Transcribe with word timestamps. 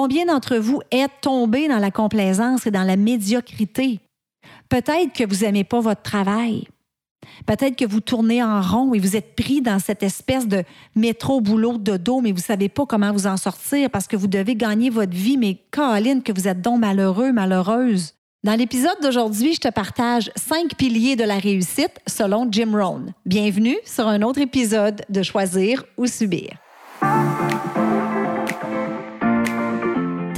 Combien 0.00 0.26
d'entre 0.26 0.58
vous 0.58 0.80
êtes 0.92 1.10
tombés 1.22 1.66
dans 1.66 1.80
la 1.80 1.90
complaisance 1.90 2.68
et 2.68 2.70
dans 2.70 2.84
la 2.84 2.94
médiocrité? 2.94 3.98
Peut-être 4.68 5.12
que 5.12 5.28
vous 5.28 5.44
n'aimez 5.44 5.64
pas 5.64 5.80
votre 5.80 6.02
travail. 6.02 6.68
Peut-être 7.46 7.74
que 7.74 7.84
vous 7.84 7.98
tournez 7.98 8.40
en 8.40 8.62
rond 8.62 8.94
et 8.94 9.00
vous 9.00 9.16
êtes 9.16 9.34
pris 9.34 9.60
dans 9.60 9.80
cette 9.80 10.04
espèce 10.04 10.46
de 10.46 10.62
métro 10.94 11.40
boulot 11.40 11.78
de 11.78 11.96
dos, 11.96 12.20
mais 12.20 12.30
vous 12.30 12.38
ne 12.38 12.42
savez 12.42 12.68
pas 12.68 12.86
comment 12.86 13.10
vous 13.10 13.26
en 13.26 13.36
sortir 13.36 13.90
parce 13.90 14.06
que 14.06 14.14
vous 14.14 14.28
devez 14.28 14.54
gagner 14.54 14.88
votre 14.88 15.16
vie, 15.16 15.36
mais 15.36 15.58
Caroline, 15.72 16.22
que 16.22 16.30
vous 16.30 16.46
êtes 16.46 16.62
donc 16.62 16.78
malheureux, 16.78 17.32
malheureuse. 17.32 18.14
Dans 18.44 18.54
l'épisode 18.54 19.00
d'aujourd'hui, 19.02 19.54
je 19.54 19.60
te 19.62 19.68
partage 19.68 20.30
cinq 20.36 20.76
piliers 20.76 21.16
de 21.16 21.24
la 21.24 21.38
réussite 21.38 21.98
selon 22.06 22.46
Jim 22.52 22.70
Rohn. 22.72 23.12
Bienvenue 23.26 23.78
sur 23.84 24.06
un 24.06 24.22
autre 24.22 24.38
épisode 24.38 25.02
de 25.08 25.24
Choisir 25.24 25.82
ou 25.96 26.06
Subir. 26.06 26.50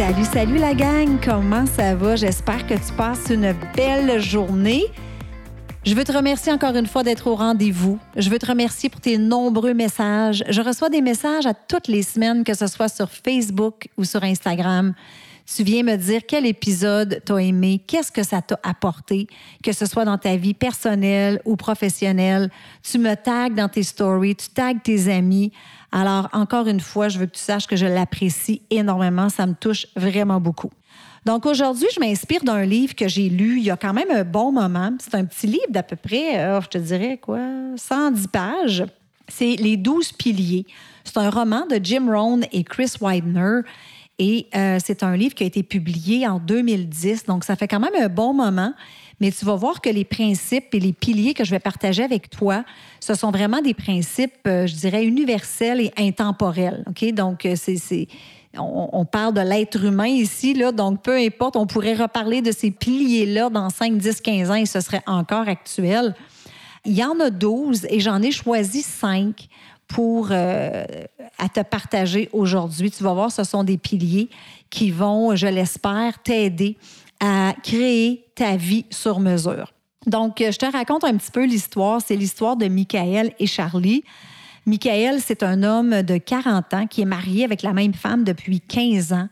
Salut, 0.00 0.24
salut 0.24 0.56
la 0.56 0.72
gang, 0.72 1.18
comment 1.22 1.66
ça 1.66 1.94
va? 1.94 2.16
J'espère 2.16 2.66
que 2.66 2.72
tu 2.72 2.90
passes 2.96 3.28
une 3.28 3.54
belle 3.76 4.18
journée. 4.18 4.86
Je 5.84 5.94
veux 5.94 6.04
te 6.04 6.12
remercier 6.12 6.50
encore 6.50 6.74
une 6.74 6.86
fois 6.86 7.02
d'être 7.02 7.26
au 7.26 7.34
rendez-vous. 7.34 7.98
Je 8.16 8.30
veux 8.30 8.38
te 8.38 8.46
remercier 8.46 8.88
pour 8.88 9.02
tes 9.02 9.18
nombreux 9.18 9.74
messages. 9.74 10.42
Je 10.48 10.62
reçois 10.62 10.88
des 10.88 11.02
messages 11.02 11.44
à 11.44 11.52
toutes 11.52 11.86
les 11.86 12.00
semaines, 12.00 12.44
que 12.44 12.54
ce 12.54 12.66
soit 12.66 12.88
sur 12.88 13.10
Facebook 13.10 13.88
ou 13.98 14.04
sur 14.04 14.24
Instagram. 14.24 14.94
Tu 15.54 15.64
viens 15.64 15.82
me 15.82 15.96
dire 15.96 16.22
quel 16.28 16.46
épisode 16.46 17.20
t'as 17.24 17.38
aimé, 17.38 17.80
qu'est-ce 17.84 18.12
que 18.12 18.22
ça 18.22 18.40
t'a 18.40 18.60
apporté, 18.62 19.26
que 19.64 19.72
ce 19.72 19.84
soit 19.84 20.04
dans 20.04 20.16
ta 20.16 20.36
vie 20.36 20.54
personnelle 20.54 21.42
ou 21.44 21.56
professionnelle. 21.56 22.50
Tu 22.84 22.98
me 22.98 23.16
tags 23.16 23.50
dans 23.50 23.68
tes 23.68 23.82
stories, 23.82 24.36
tu 24.36 24.48
tags 24.50 24.74
tes 24.74 25.12
amis. 25.12 25.50
Alors, 25.90 26.28
encore 26.32 26.68
une 26.68 26.78
fois, 26.78 27.08
je 27.08 27.18
veux 27.18 27.26
que 27.26 27.32
tu 27.32 27.40
saches 27.40 27.66
que 27.66 27.74
je 27.74 27.86
l'apprécie 27.86 28.62
énormément. 28.70 29.28
Ça 29.28 29.44
me 29.44 29.54
touche 29.54 29.88
vraiment 29.96 30.40
beaucoup. 30.40 30.70
Donc 31.26 31.46
aujourd'hui, 31.46 31.88
je 31.94 31.98
m'inspire 31.98 32.44
d'un 32.44 32.64
livre 32.64 32.94
que 32.94 33.08
j'ai 33.08 33.28
lu 33.28 33.58
il 33.58 33.64
y 33.64 33.70
a 33.70 33.76
quand 33.76 33.92
même 33.92 34.10
un 34.12 34.24
bon 34.24 34.52
moment. 34.52 34.92
C'est 35.00 35.16
un 35.16 35.24
petit 35.24 35.48
livre 35.48 35.70
d'à 35.70 35.82
peu 35.82 35.96
près, 35.96 36.38
euh, 36.38 36.60
je 36.60 36.68
te 36.68 36.78
dirais 36.78 37.18
quoi, 37.18 37.40
110 37.76 38.28
pages. 38.28 38.84
C'est 39.26 39.56
Les 39.56 39.76
douze 39.76 40.12
piliers. 40.12 40.64
C'est 41.02 41.16
un 41.16 41.30
roman 41.30 41.66
de 41.66 41.80
Jim 41.82 42.06
Rohn 42.08 42.44
et 42.52 42.62
Chris 42.62 42.92
Widener. 43.00 43.62
Et 44.22 44.48
euh, 44.54 44.78
c'est 44.84 45.02
un 45.02 45.16
livre 45.16 45.34
qui 45.34 45.44
a 45.44 45.46
été 45.46 45.62
publié 45.62 46.28
en 46.28 46.38
2010, 46.38 47.24
donc 47.24 47.42
ça 47.42 47.56
fait 47.56 47.66
quand 47.66 47.80
même 47.80 47.94
un 47.98 48.10
bon 48.10 48.34
moment. 48.34 48.74
Mais 49.18 49.32
tu 49.32 49.46
vas 49.46 49.54
voir 49.54 49.80
que 49.80 49.88
les 49.88 50.04
principes 50.04 50.74
et 50.74 50.78
les 50.78 50.92
piliers 50.92 51.32
que 51.32 51.42
je 51.42 51.50
vais 51.50 51.58
partager 51.58 52.02
avec 52.02 52.28
toi, 52.28 52.64
ce 53.00 53.14
sont 53.14 53.30
vraiment 53.30 53.62
des 53.62 53.72
principes, 53.72 54.46
euh, 54.46 54.66
je 54.66 54.74
dirais, 54.74 55.06
universels 55.06 55.80
et 55.80 55.92
intemporels. 55.96 56.84
OK? 56.86 57.14
Donc, 57.14 57.48
c'est 57.54 58.08
on, 58.58 59.06
parle 59.06 59.32
de 59.32 59.40
l'être 59.40 59.82
humain 59.82 60.06
ici, 60.06 60.52
là, 60.52 60.72
donc 60.72 61.02
peu 61.02 61.16
importe, 61.16 61.56
on 61.56 61.66
pourrait 61.66 61.94
reparler 61.94 62.42
de 62.42 62.52
ces 62.52 62.70
piliers-là 62.70 63.48
dans 63.48 63.70
5, 63.70 63.96
10, 63.96 64.20
15 64.20 64.50
ans 64.50 64.54
et 64.54 64.66
ce 64.66 64.80
serait 64.80 65.02
encore 65.06 65.48
actuel. 65.48 66.14
Il 66.84 66.92
y 66.92 67.04
en 67.04 67.20
a 67.20 67.30
12 67.30 67.86
et 67.88 68.00
j'en 68.00 68.20
ai 68.20 68.32
choisi 68.32 68.82
5 68.82 69.48
pour 69.90 70.28
euh, 70.30 70.84
à 71.38 71.48
te 71.48 71.60
partager 71.60 72.28
aujourd'hui. 72.32 72.90
Tu 72.90 73.02
vas 73.02 73.12
voir, 73.12 73.32
ce 73.32 73.42
sont 73.42 73.64
des 73.64 73.76
piliers 73.76 74.28
qui 74.70 74.90
vont, 74.90 75.34
je 75.34 75.48
l'espère, 75.48 76.22
t'aider 76.22 76.76
à 77.18 77.54
créer 77.62 78.24
ta 78.34 78.56
vie 78.56 78.86
sur 78.90 79.18
mesure. 79.18 79.72
Donc, 80.06 80.36
je 80.38 80.56
te 80.56 80.64
raconte 80.64 81.04
un 81.04 81.16
petit 81.16 81.30
peu 81.30 81.44
l'histoire. 81.44 82.00
C'est 82.06 82.16
l'histoire 82.16 82.56
de 82.56 82.68
Michael 82.68 83.32
et 83.38 83.46
Charlie. 83.46 84.04
Michael, 84.64 85.20
c'est 85.20 85.42
un 85.42 85.62
homme 85.62 86.02
de 86.02 86.16
40 86.16 86.74
ans 86.74 86.86
qui 86.86 87.02
est 87.02 87.06
marié 87.06 87.44
avec 87.44 87.62
la 87.62 87.72
même 87.72 87.94
femme 87.94 88.24
depuis 88.24 88.60
15 88.60 89.12
ans. 89.12 89.28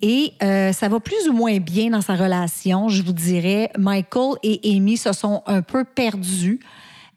Et 0.00 0.32
euh, 0.42 0.72
ça 0.72 0.88
va 0.88 1.00
plus 1.00 1.28
ou 1.28 1.32
moins 1.32 1.58
bien 1.58 1.90
dans 1.90 2.00
sa 2.00 2.14
relation, 2.14 2.88
je 2.88 3.02
vous 3.02 3.12
dirais. 3.12 3.70
Michael 3.76 4.36
et 4.44 4.76
Amy 4.76 4.96
se 4.96 5.12
sont 5.12 5.42
un 5.46 5.60
peu 5.60 5.84
perdus. 5.84 6.60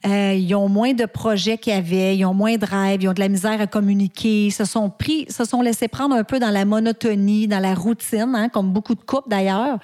Euh, 0.06 0.34
ils 0.34 0.56
ont 0.56 0.68
moins 0.68 0.94
de 0.94 1.06
projets 1.06 1.58
qu'il 1.58 1.74
y 1.74 1.76
avait, 1.76 2.18
ils 2.18 2.26
ont 2.26 2.34
moins 2.34 2.58
de 2.58 2.66
rêves, 2.66 3.04
ils 3.04 3.08
ont 3.08 3.14
de 3.14 3.20
la 3.20 3.30
misère 3.30 3.62
à 3.62 3.68
communiquer, 3.68 4.50
se 4.50 4.66
sont 4.66 4.90
pris, 4.90 5.28
se 5.30 5.46
sont 5.46 5.62
laissés 5.62 5.88
prendre 5.88 6.16
un 6.16 6.24
peu 6.24 6.40
dans 6.40 6.50
la 6.50 6.66
monotonie, 6.66 7.48
dans 7.48 7.60
la 7.60 7.76
routine, 7.76 8.34
hein, 8.34 8.50
comme 8.50 8.72
beaucoup 8.72 8.96
de 8.96 9.02
couples 9.02 9.30
d'ailleurs. 9.30 9.78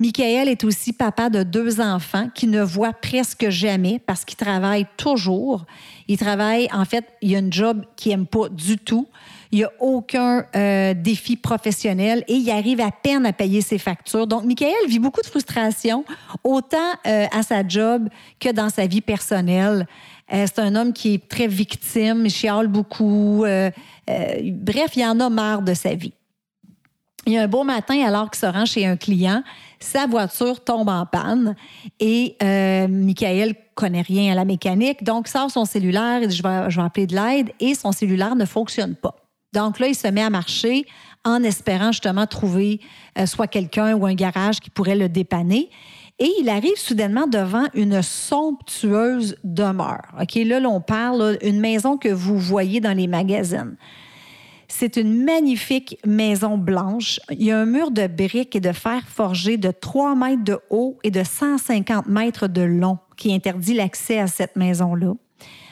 Michael 0.00 0.48
est 0.48 0.64
aussi 0.64 0.92
papa 0.92 1.30
de 1.30 1.44
deux 1.44 1.80
enfants 1.80 2.28
qui 2.34 2.48
ne 2.48 2.62
voit 2.62 2.92
presque 2.92 3.48
jamais 3.48 4.00
parce 4.04 4.24
qu'il 4.24 4.36
travaille 4.36 4.86
toujours. 4.96 5.66
Il 6.08 6.18
travaille, 6.18 6.68
en 6.72 6.84
fait, 6.84 7.04
il 7.22 7.34
a 7.36 7.38
un 7.38 7.50
job 7.50 7.84
qu'il 7.94 8.10
n'aime 8.10 8.26
pas 8.26 8.48
du 8.48 8.76
tout. 8.76 9.06
Il 9.52 9.58
n'y 9.58 9.64
a 9.64 9.70
aucun 9.78 10.46
euh, 10.56 10.94
défi 10.94 11.36
professionnel 11.36 12.24
et 12.26 12.34
il 12.34 12.50
arrive 12.50 12.80
à 12.80 12.90
peine 12.90 13.24
à 13.24 13.32
payer 13.32 13.60
ses 13.60 13.78
factures. 13.78 14.26
Donc, 14.26 14.44
Michael 14.44 14.88
vit 14.88 14.98
beaucoup 14.98 15.20
de 15.20 15.26
frustration, 15.26 16.04
autant 16.42 16.76
euh, 17.06 17.26
à 17.30 17.44
sa 17.44 17.66
job 17.66 18.08
que 18.40 18.50
dans 18.50 18.70
sa 18.70 18.88
vie 18.88 19.00
personnelle. 19.00 19.86
Euh, 20.32 20.46
c'est 20.46 20.60
un 20.60 20.74
homme 20.74 20.92
qui 20.92 21.14
est 21.14 21.28
très 21.28 21.46
victime, 21.46 22.26
il 22.26 22.30
chiale 22.30 22.66
beaucoup. 22.66 23.44
bref, 24.08 24.90
il 24.96 25.04
en 25.04 25.20
a 25.20 25.30
marre 25.30 25.62
de 25.62 25.74
sa 25.74 25.94
vie. 25.94 26.14
Il 27.26 27.32
y 27.32 27.38
a 27.38 27.42
un 27.42 27.48
beau 27.48 27.64
matin, 27.64 28.04
alors 28.04 28.30
qu'il 28.30 28.40
se 28.40 28.46
rend 28.46 28.66
chez 28.66 28.86
un 28.86 28.96
client, 28.96 29.42
sa 29.80 30.06
voiture 30.06 30.62
tombe 30.62 30.88
en 30.88 31.06
panne 31.06 31.56
et 32.00 32.36
euh, 32.42 32.86
Michael 32.88 33.54
connaît 33.74 34.02
rien 34.02 34.32
à 34.32 34.34
la 34.34 34.44
mécanique, 34.44 35.04
donc 35.04 35.28
sort 35.28 35.50
son 35.50 35.64
cellulaire, 35.64 36.22
et 36.22 36.26
dit 36.26 36.36
je 36.36 36.42
vais, 36.42 36.82
appeler 36.82 37.06
de 37.06 37.14
l'aide 37.14 37.50
et 37.60 37.74
son 37.74 37.92
cellulaire 37.92 38.36
ne 38.36 38.44
fonctionne 38.44 38.94
pas. 38.94 39.16
Donc 39.52 39.78
là, 39.78 39.88
il 39.88 39.94
se 39.94 40.08
met 40.08 40.22
à 40.22 40.30
marcher 40.30 40.84
en 41.24 41.42
espérant 41.42 41.92
justement 41.92 42.26
trouver 42.26 42.80
euh, 43.18 43.26
soit 43.26 43.46
quelqu'un 43.46 43.94
ou 43.94 44.04
un 44.04 44.14
garage 44.14 44.60
qui 44.60 44.68
pourrait 44.68 44.96
le 44.96 45.08
dépanner. 45.08 45.70
Et 46.18 46.30
il 46.40 46.48
arrive 46.48 46.76
soudainement 46.76 47.26
devant 47.26 47.64
une 47.74 48.02
somptueuse 48.02 49.36
demeure. 49.42 50.02
OK, 50.20 50.34
là, 50.44 50.60
là 50.60 50.68
on 50.68 50.80
parle 50.80 51.38
d'une 51.38 51.60
maison 51.60 51.96
que 51.96 52.08
vous 52.08 52.38
voyez 52.38 52.80
dans 52.80 52.96
les 52.96 53.08
magazines. 53.08 53.76
C'est 54.68 54.96
une 54.96 55.24
magnifique 55.24 55.98
maison 56.06 56.56
blanche. 56.58 57.20
Il 57.30 57.42
y 57.42 57.50
a 57.50 57.58
un 57.58 57.66
mur 57.66 57.90
de 57.90 58.06
briques 58.06 58.56
et 58.56 58.60
de 58.60 58.72
fer 58.72 59.02
forgé 59.06 59.56
de 59.56 59.70
3 59.70 60.14
mètres 60.14 60.44
de 60.44 60.58
haut 60.70 60.98
et 61.04 61.10
de 61.10 61.22
150 61.22 62.06
mètres 62.06 62.48
de 62.48 62.62
long 62.62 62.98
qui 63.16 63.34
interdit 63.34 63.74
l'accès 63.74 64.18
à 64.18 64.26
cette 64.26 64.56
maison-là. 64.56 65.14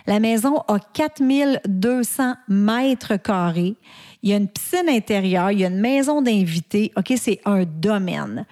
La 0.06 0.19
maison 0.19 0.59
a 0.69 0.79
4200 0.79 2.35
mètres 2.49 3.17
carrés. 3.17 3.77
Il 4.23 4.31
y 4.31 4.33
a 4.33 4.37
une 4.37 4.49
piscine 4.49 4.89
intérieure, 4.89 5.53
il 5.53 5.61
y 5.61 5.65
a 5.65 5.69
une 5.69 5.81
maison 5.81 6.23
d'invités. 6.23 6.93
OK, 6.97 7.12
c'est 7.17 7.41
un 7.44 7.65
domaine. 7.65 8.47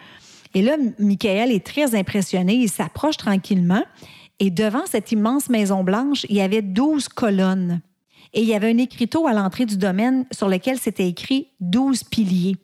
Et 0.55 0.63
là, 0.63 0.77
Michael 0.99 1.53
est 1.53 1.65
très 1.65 1.95
impressionné. 1.95 2.55
Il 2.55 2.69
s'approche 2.69 3.17
tranquillement. 3.17 3.83
Et 4.39 4.51
devant 4.51 4.87
cette 4.87 5.13
immense 5.13 5.49
maison 5.49 5.85
blanche, 5.85 6.25
il 6.29 6.37
y 6.37 6.41
avait 6.41 6.63
12 6.63 7.09
colonnes. 7.09 7.83
Et 8.32 8.43
il 8.43 8.49
y 8.49 8.55
avait 8.55 8.71
un 8.71 8.79
écriteau 8.79 9.27
à 9.27 9.32
l'entrée 9.32 9.67
du 9.67 9.77
domaine 9.77 10.25
sur 10.31 10.49
lequel 10.49 10.79
c'était 10.79 11.09
écrit 11.09 11.49
12 11.61 12.05
piliers. 12.05 12.56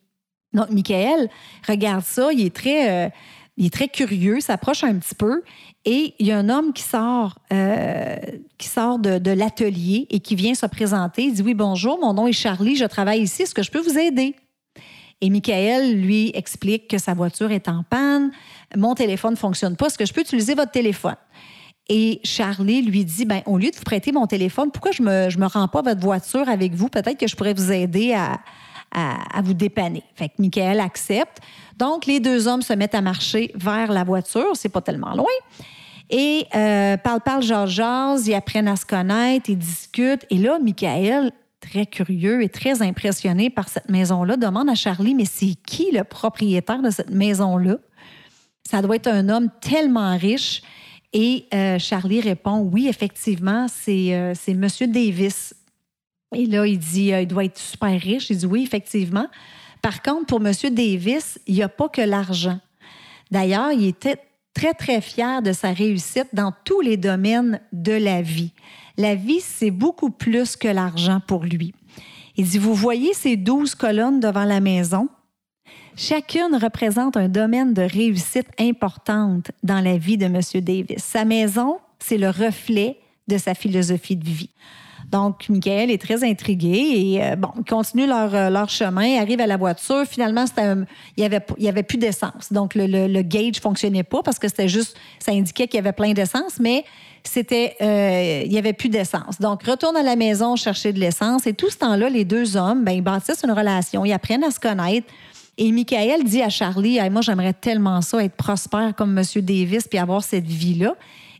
Donc, 0.53 0.71
Michael 0.71 1.29
regarde 1.67 2.05
ça, 2.05 2.33
il 2.33 2.47
est 2.47 2.55
très 2.55 3.07
euh, 3.07 3.11
il 3.57 3.67
est 3.67 3.71
très 3.71 3.89
curieux, 3.89 4.41
s'approche 4.41 4.85
un 4.85 4.99
petit 4.99 5.15
peu 5.15 5.43
et 5.85 6.15
il 6.19 6.27
y 6.27 6.33
a 6.33 6.39
un 6.39 6.49
homme 6.51 6.73
qui 6.73 6.83
sort, 6.83 7.39
euh, 7.53 8.17
qui 8.59 8.69
sort 8.69 8.99
de, 8.99 9.31
l'atelier 9.31 10.07
et 10.11 10.21
qui 10.21 10.35
vient 10.35 10.55
se 10.55 10.67
présenter. 10.67 11.25
Il 11.25 11.35
dit 11.35 11.43
Oui, 11.43 11.55
bonjour, 11.55 11.99
mon 11.99 12.13
nom 12.13 12.27
est 12.27 12.33
Charlie, 12.33 12.77
je 12.77 12.85
travaille 12.85 13.23
ici, 13.23 13.43
est-ce 13.43 13.55
que 13.55 13.63
je 13.63 13.71
peux 13.71 13.81
vous 13.81 13.99
aider? 13.99 14.35
Et 15.23 15.31
Michael 15.31 15.99
lui 15.99 16.31
explique 16.35 16.89
que 16.89 16.99
sa 16.99 17.15
voiture 17.15 17.51
est 17.51 17.69
en 17.69 17.83
panne, 17.83 18.31
mon 18.77 18.95
téléphone 18.95 19.33
ne 19.33 19.37
fonctionne 19.37 19.77
pas, 19.77 19.87
est-ce 19.87 19.97
que 19.97 20.05
je 20.05 20.13
peux 20.13 20.21
utiliser 20.21 20.55
votre 20.55 20.73
téléphone? 20.73 21.17
Et 21.89 22.21
Charlie 22.25 22.83
lui 22.83 23.05
dit, 23.05 23.25
ben, 23.25 23.43
au 23.47 23.59
lieu 23.59 23.71
de 23.71 23.77
vous 23.77 23.85
prêter 23.85 24.11
mon 24.11 24.27
téléphone, 24.27 24.71
pourquoi 24.73 24.91
je 24.91 25.03
me, 25.03 25.31
je 25.31 25.39
me 25.39 25.47
rends 25.47 25.69
pas 25.69 25.83
votre 25.83 26.01
voiture 26.01 26.49
avec 26.49 26.75
vous? 26.75 26.89
Peut-être 26.89 27.19
que 27.19 27.29
je 27.29 27.37
pourrais 27.37 27.55
vous 27.55 27.71
aider 27.71 28.13
à, 28.13 28.41
à, 28.93 29.43
vous 29.43 29.55
dépanner. 29.55 30.03
Fait 30.15 30.29
que 30.29 30.35
Michael 30.39 30.81
accepte. 30.81 31.39
Donc, 31.77 32.07
les 32.07 32.19
deux 32.19 32.49
hommes 32.49 32.63
se 32.63 32.73
mettent 32.73 32.95
à 32.95 33.03
marcher 33.03 33.53
vers 33.55 33.93
la 33.93 34.05
voiture. 34.05 34.53
C'est 34.55 34.69
pas 34.69 34.81
tellement 34.81 35.15
loin. 35.15 35.27
Et 36.11 36.47
euh, 36.55 36.97
parle, 36.97 37.21
parle, 37.21 37.43
jase, 37.43 37.71
jase. 37.71 38.27
Ils 38.27 38.35
apprennent 38.35 38.69
à 38.69 38.77
se 38.77 38.87
connaître, 38.87 39.51
ils 39.51 39.59
discutent. 39.59 40.25
Et 40.31 40.39
là, 40.39 40.59
Michael, 40.59 41.33
très 41.61 41.87
curieux 41.87 42.43
et 42.43 42.49
très 42.49 42.83
impressionné 42.83 43.51
par 43.51 43.69
cette 43.69 43.89
maison-là, 43.89 44.37
demande 44.37 44.69
à 44.69 44.75
Charlie, 44.75 45.15
mais 45.15 45.25
c'est 45.25 45.55
qui 45.67 45.91
le 45.93 46.05
propriétaire 46.05 46.83
de 46.83 46.91
cette 46.91 47.11
maison-là? 47.11 47.77
Ça 48.69 48.83
doit 48.83 48.97
être 48.97 49.09
un 49.09 49.29
homme 49.29 49.49
tellement 49.61 50.17
riche. 50.17 50.63
Et 51.19 51.47
euh, 51.55 51.79
Charlie 51.79 52.21
répond, 52.21 52.59
oui, 52.59 52.89
effectivement, 52.89 53.69
c'est 53.69 54.15
euh, 54.15 54.35
M. 54.47 54.69
Davis. 54.89 55.55
Et 56.35 56.45
là, 56.45 56.67
il 56.67 56.79
dit, 56.79 57.11
euh, 57.15 57.23
il 57.23 57.27
doit 57.27 57.47
être 57.47 57.57
super 57.57 57.99
riche. 57.99 58.29
Il 58.29 58.37
dit, 58.37 58.45
oui, 58.45 58.63
effectivement. 58.63 59.27
Par 59.81 60.03
contre, 60.03 60.27
pour 60.27 60.47
M. 60.47 60.53
Davis, 60.73 61.39
il 61.47 61.55
n'y 61.55 61.63
a 61.63 61.71
pas 61.71 61.89
que 61.89 62.03
l'argent. 62.03 62.61
D'ailleurs, 63.31 63.73
il 63.73 63.87
était 63.87 64.19
très, 64.53 64.75
très 64.75 65.01
fier 65.01 65.41
de 65.41 65.55
sa 65.55 65.73
réussite 65.73 66.29
dans 66.35 66.53
tous 66.67 66.83
les 66.83 66.99
domaines 66.99 67.63
de 67.73 67.93
la 67.93 68.21
vie. 68.21 68.53
La 68.99 69.15
vie, 69.15 69.41
c'est 69.41 69.71
beaucoup 69.71 70.11
plus 70.11 70.55
que 70.55 70.69
l'argent 70.69 71.21
pour 71.27 71.45
lui. 71.45 71.73
Il 72.37 72.47
dit, 72.47 72.59
vous 72.59 72.75
voyez 72.75 73.15
ces 73.15 73.39
douze 73.39 73.75
colonnes 73.75 74.21
devant 74.21 74.45
la 74.45 74.61
maison? 74.61 75.09
Chacune 75.99 76.59
représente 76.61 77.17
un 77.17 77.29
domaine 77.29 77.73
de 77.73 77.81
réussite 77.81 78.49
importante 78.61 79.51
dans 79.63 79.81
la 79.81 79.97
vie 79.97 80.19
de 80.19 80.27
M. 80.27 80.41
Davis. 80.63 81.03
Sa 81.03 81.25
maison, 81.25 81.79
c'est 81.99 82.19
le 82.19 82.29
reflet 82.29 82.99
de 83.29 83.39
sa 83.39 83.55
philosophie 83.55 84.17
de 84.17 84.29
vie. 84.29 84.51
Donc, 85.11 85.49
Michael 85.49 85.91
est 85.91 86.01
très 86.01 86.23
intrigué 86.23 86.93
et 86.95 87.25
euh, 87.25 87.37
bon, 87.37 87.49
ils 87.57 87.65
continuent 87.65 88.09
leur, 88.09 88.35
euh, 88.35 88.51
leur 88.51 88.69
chemin, 88.69 89.19
arrivent 89.19 89.41
à 89.41 89.47
la 89.47 89.57
voiture. 89.57 90.05
Finalement, 90.05 90.45
il 90.59 90.87
n'y 91.17 91.25
avait, 91.25 91.43
avait 91.67 91.83
plus 91.83 91.97
d'essence. 91.97 92.53
Donc, 92.53 92.75
le, 92.75 92.87
le, 92.87 93.07
le 93.07 93.23
gauge 93.23 93.61
fonctionnait 93.61 94.03
pas 94.03 94.23
parce 94.23 94.39
que 94.39 94.49
c'était 94.49 94.69
juste, 94.69 94.97
ça 95.19 95.33
indiquait 95.33 95.67
qu'il 95.67 95.79
y 95.79 95.81
avait 95.81 95.93
plein 95.93 96.13
d'essence, 96.13 96.59
mais 96.61 96.85
c'était, 97.23 97.77
euh, 97.81 98.43
il 98.45 98.51
n'y 98.51 98.59
avait 98.59 98.73
plus 98.73 98.89
d'essence. 98.89 99.41
Donc, 99.41 99.63
retourne 99.63 99.97
à 99.97 100.03
la 100.03 100.17
maison 100.17 100.57
chercher 100.57 100.93
de 100.93 100.99
l'essence 100.99 101.47
et 101.47 101.55
tout 101.55 101.71
ce 101.71 101.79
temps-là, 101.79 102.11
les 102.11 102.25
deux 102.25 102.57
hommes, 102.57 102.85
ben, 102.85 102.93
ils 102.93 103.03
bâtissent 103.03 103.45
une 103.45 103.53
relation, 103.53 104.05
ils 104.05 104.13
apprennent 104.13 104.45
à 104.45 104.51
se 104.51 104.61
connaître. 104.61 105.07
Et 105.59 105.73
Michael 105.73 106.25
dit 106.25 106.43
à 106.43 106.51
Charlie, 106.51 106.99
moi, 107.11 107.23
j'aimerais 107.23 107.55
tellement 107.55 108.03
ça, 108.03 108.23
être 108.23 108.37
prospère 108.37 108.95
comme 108.95 109.17
M. 109.17 109.25
Davis, 109.43 109.89
puis 109.89 109.99
avoir 109.99 110.23
cette 110.23 110.47
vie-là. 110.47 110.95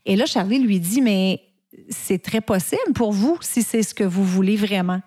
Et 0.07 0.17
là, 0.17 0.25
Charlie 0.27 0.59
lui 0.59 0.81
dit, 0.81 1.03
mais 1.03 1.43
c'est 1.91 2.23
très 2.23 2.41
possible 2.41 2.93
pour 2.95 3.13
vous 3.13 3.37
si 3.41 3.63
c'est 3.63 3.83
ce 3.83 3.95
que 3.95 4.05
vous 4.05 4.25
voulez 4.25 4.57
vraiment. 4.57 5.01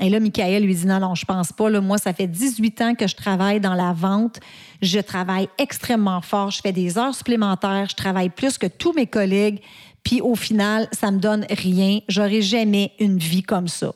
Et 0.00 0.10
là, 0.10 0.18
Michael 0.18 0.64
lui 0.64 0.74
dit 0.74 0.86
non, 0.86 0.98
non, 0.98 1.14
je 1.14 1.24
pense 1.24 1.52
pas. 1.52 1.70
Moi, 1.80 1.98
ça 1.98 2.12
fait 2.12 2.26
18 2.26 2.80
ans 2.82 2.94
que 2.94 3.06
je 3.06 3.14
travaille 3.14 3.60
dans 3.60 3.74
la 3.74 3.92
vente. 3.92 4.40
Je 4.82 4.98
travaille 4.98 5.48
extrêmement 5.56 6.20
fort. 6.20 6.50
Je 6.50 6.60
fais 6.60 6.72
des 6.72 6.98
heures 6.98 7.14
supplémentaires. 7.14 7.86
Je 7.88 7.94
travaille 7.94 8.28
plus 8.28 8.58
que 8.58 8.66
tous 8.66 8.92
mes 8.92 9.06
collègues. 9.06 9.60
Puis 10.02 10.20
au 10.20 10.34
final, 10.34 10.88
ça 10.92 11.12
me 11.12 11.18
donne 11.18 11.46
rien. 11.48 12.00
J'aurai 12.08 12.42
jamais 12.42 12.92
une 12.98 13.18
vie 13.18 13.42
comme 13.42 13.68
ça. 13.68 13.94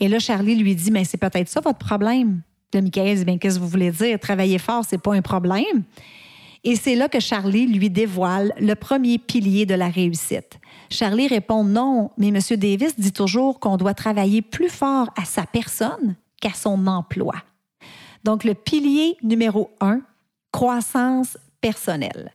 Et 0.00 0.08
là, 0.08 0.18
Charlie 0.18 0.56
lui 0.56 0.74
dit, 0.74 0.90
mais 0.90 1.04
c'est 1.04 1.18
peut-être 1.18 1.48
ça 1.48 1.60
votre 1.60 1.78
problème. 1.78 2.40
Là, 2.74 2.82
Michael 2.82 3.16
dit, 3.16 3.24
bien, 3.24 3.38
qu'est-ce 3.38 3.56
que 3.56 3.62
vous 3.62 3.68
voulez 3.68 3.90
dire? 3.90 4.18
Travailler 4.18 4.58
fort, 4.58 4.84
c'est 4.86 4.98
pas 4.98 5.14
un 5.14 5.22
problème. 5.22 5.84
Et 6.64 6.76
c'est 6.76 6.94
là 6.94 7.08
que 7.08 7.20
Charlie 7.20 7.66
lui 7.66 7.90
dévoile 7.90 8.52
le 8.58 8.74
premier 8.74 9.18
pilier 9.18 9.66
de 9.66 9.74
la 9.74 9.88
réussite. 9.88 10.58
Charlie 10.90 11.28
répond 11.28 11.62
non, 11.62 12.10
mais 12.18 12.28
M. 12.28 12.38
Davis 12.56 12.98
dit 12.98 13.12
toujours 13.12 13.60
qu'on 13.60 13.76
doit 13.76 13.94
travailler 13.94 14.42
plus 14.42 14.70
fort 14.70 15.10
à 15.16 15.24
sa 15.24 15.44
personne 15.44 16.16
qu'à 16.40 16.52
son 16.54 16.86
emploi. 16.86 17.34
Donc, 18.24 18.44
le 18.44 18.54
pilier 18.54 19.16
numéro 19.22 19.70
un, 19.80 20.00
croissance 20.52 21.36
personnelle. 21.60 22.32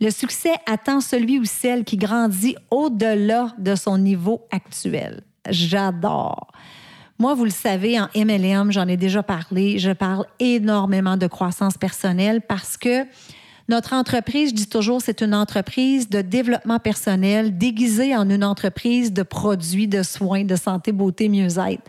Le 0.00 0.10
succès 0.10 0.54
attend 0.66 1.00
celui 1.00 1.38
ou 1.38 1.44
celle 1.44 1.84
qui 1.84 1.96
grandit 1.96 2.56
au-delà 2.70 3.54
de 3.58 3.74
son 3.74 3.98
niveau 3.98 4.46
actuel. 4.50 5.22
J'adore. 5.48 6.48
Moi, 7.20 7.34
vous 7.34 7.44
le 7.44 7.50
savez, 7.50 7.98
en 7.98 8.08
MLM, 8.14 8.70
j'en 8.70 8.86
ai 8.86 8.96
déjà 8.96 9.24
parlé, 9.24 9.80
je 9.80 9.90
parle 9.90 10.24
énormément 10.38 11.16
de 11.16 11.26
croissance 11.26 11.76
personnelle 11.76 12.40
parce 12.40 12.76
que 12.76 13.04
notre 13.68 13.92
entreprise, 13.92 14.50
je 14.50 14.54
dis 14.54 14.68
toujours, 14.68 15.02
c'est 15.02 15.20
une 15.20 15.34
entreprise 15.34 16.08
de 16.08 16.20
développement 16.20 16.78
personnel 16.78 17.58
déguisée 17.58 18.14
en 18.14 18.30
une 18.30 18.44
entreprise 18.44 19.12
de 19.12 19.24
produits, 19.24 19.88
de 19.88 20.04
soins, 20.04 20.44
de 20.44 20.54
santé, 20.54 20.92
beauté, 20.92 21.28
mieux-être. 21.28 21.82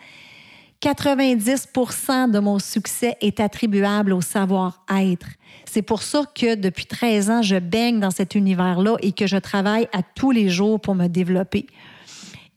90% 0.82 2.32
de 2.32 2.40
mon 2.40 2.58
succès 2.58 3.16
est 3.22 3.40
attribuable 3.40 4.14
au 4.14 4.22
savoir-être. 4.22 5.28
C'est 5.66 5.84
pour 5.84 6.02
ça 6.02 6.24
que 6.34 6.56
depuis 6.56 6.88
13 6.88 7.30
ans, 7.30 7.42
je 7.44 7.58
baigne 7.58 8.00
dans 8.00 8.10
cet 8.10 8.34
univers-là 8.34 8.96
et 9.04 9.12
que 9.12 9.28
je 9.28 9.38
travaille 9.38 9.88
à 9.94 10.02
tous 10.02 10.32
les 10.32 10.50
jours 10.50 10.80
pour 10.80 10.96
me 10.96 11.06
développer. 11.06 11.68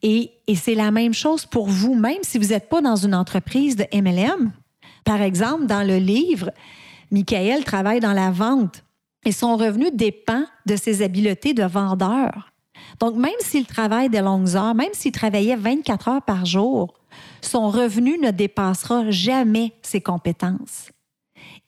Et, 0.03 0.33
c'est 0.55 0.75
la 0.75 0.91
même 0.91 1.15
chose 1.15 1.47
pour 1.47 1.67
vous, 1.67 1.95
même 1.95 2.23
si 2.23 2.39
vous 2.39 2.49
n'êtes 2.49 2.69
pas 2.69 2.81
dans 2.81 2.97
une 2.97 3.15
entreprise 3.15 3.77
de 3.77 3.87
MLM. 3.95 4.53
Par 5.05 5.23
exemple, 5.23 5.67
dans 5.67 5.87
le 5.87 5.97
livre, 5.97 6.51
Michael 7.11 7.65
travaille 7.65 8.01
dans 8.01 8.13
la 8.13 8.31
vente 8.31 8.85
et 9.25 9.33
son 9.33 9.57
revenu 9.57 9.91
dépend 9.93 10.45
de 10.67 10.77
ses 10.77 11.03
habiletés 11.03 11.55
de 11.55 11.65
vendeur. 11.65 12.53
Donc, 13.01 13.17
même 13.17 13.31
s'il 13.41 13.67
travaille 13.67 14.09
des 14.09 14.21
longues 14.21 14.57
heures, 14.57 14.75
même 14.75 14.93
s'il 14.93 15.13
travaillait 15.13 15.57
24 15.57 16.09
heures 16.09 16.23
par 16.23 16.45
jour, 16.45 16.95
son 17.41 17.71
revenu 17.71 18.19
ne 18.19 18.31
dépassera 18.31 19.11
jamais 19.11 19.73
ses 19.83 20.01
compétences. 20.01 20.91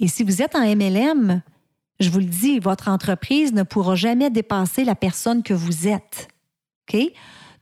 Et 0.00 0.08
si 0.08 0.24
vous 0.24 0.42
êtes 0.42 0.56
en 0.56 0.60
MLM, 0.60 1.42
je 2.00 2.10
vous 2.10 2.18
le 2.18 2.24
dis, 2.24 2.58
votre 2.58 2.88
entreprise 2.88 3.52
ne 3.52 3.62
pourra 3.62 3.94
jamais 3.94 4.30
dépasser 4.30 4.84
la 4.84 4.94
personne 4.94 5.42
que 5.42 5.54
vous 5.54 5.88
êtes. 5.88 6.28
OK? 6.92 7.00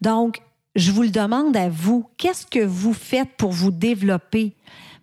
Donc, 0.00 0.42
je 0.74 0.90
vous 0.90 1.02
le 1.02 1.10
demande 1.10 1.56
à 1.56 1.68
vous, 1.68 2.08
qu'est-ce 2.16 2.46
que 2.46 2.64
vous 2.64 2.94
faites 2.94 3.30
pour 3.36 3.52
vous 3.52 3.70
développer? 3.70 4.54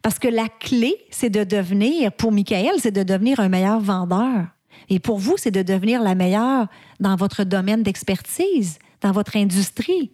Parce 0.01 0.17
que 0.17 0.27
la 0.27 0.47
clé, 0.47 0.95
c'est 1.11 1.29
de 1.29 1.43
devenir, 1.43 2.11
pour 2.13 2.31
Michael, 2.31 2.75
c'est 2.79 2.91
de 2.91 3.03
devenir 3.03 3.39
un 3.39 3.49
meilleur 3.49 3.79
vendeur. 3.79 4.47
Et 4.89 4.99
pour 4.99 5.19
vous, 5.19 5.35
c'est 5.37 5.51
de 5.51 5.61
devenir 5.61 6.01
la 6.01 6.15
meilleure 6.15 6.67
dans 6.99 7.15
votre 7.15 7.43
domaine 7.43 7.83
d'expertise, 7.83 8.79
dans 9.01 9.11
votre 9.11 9.35
industrie, 9.35 10.11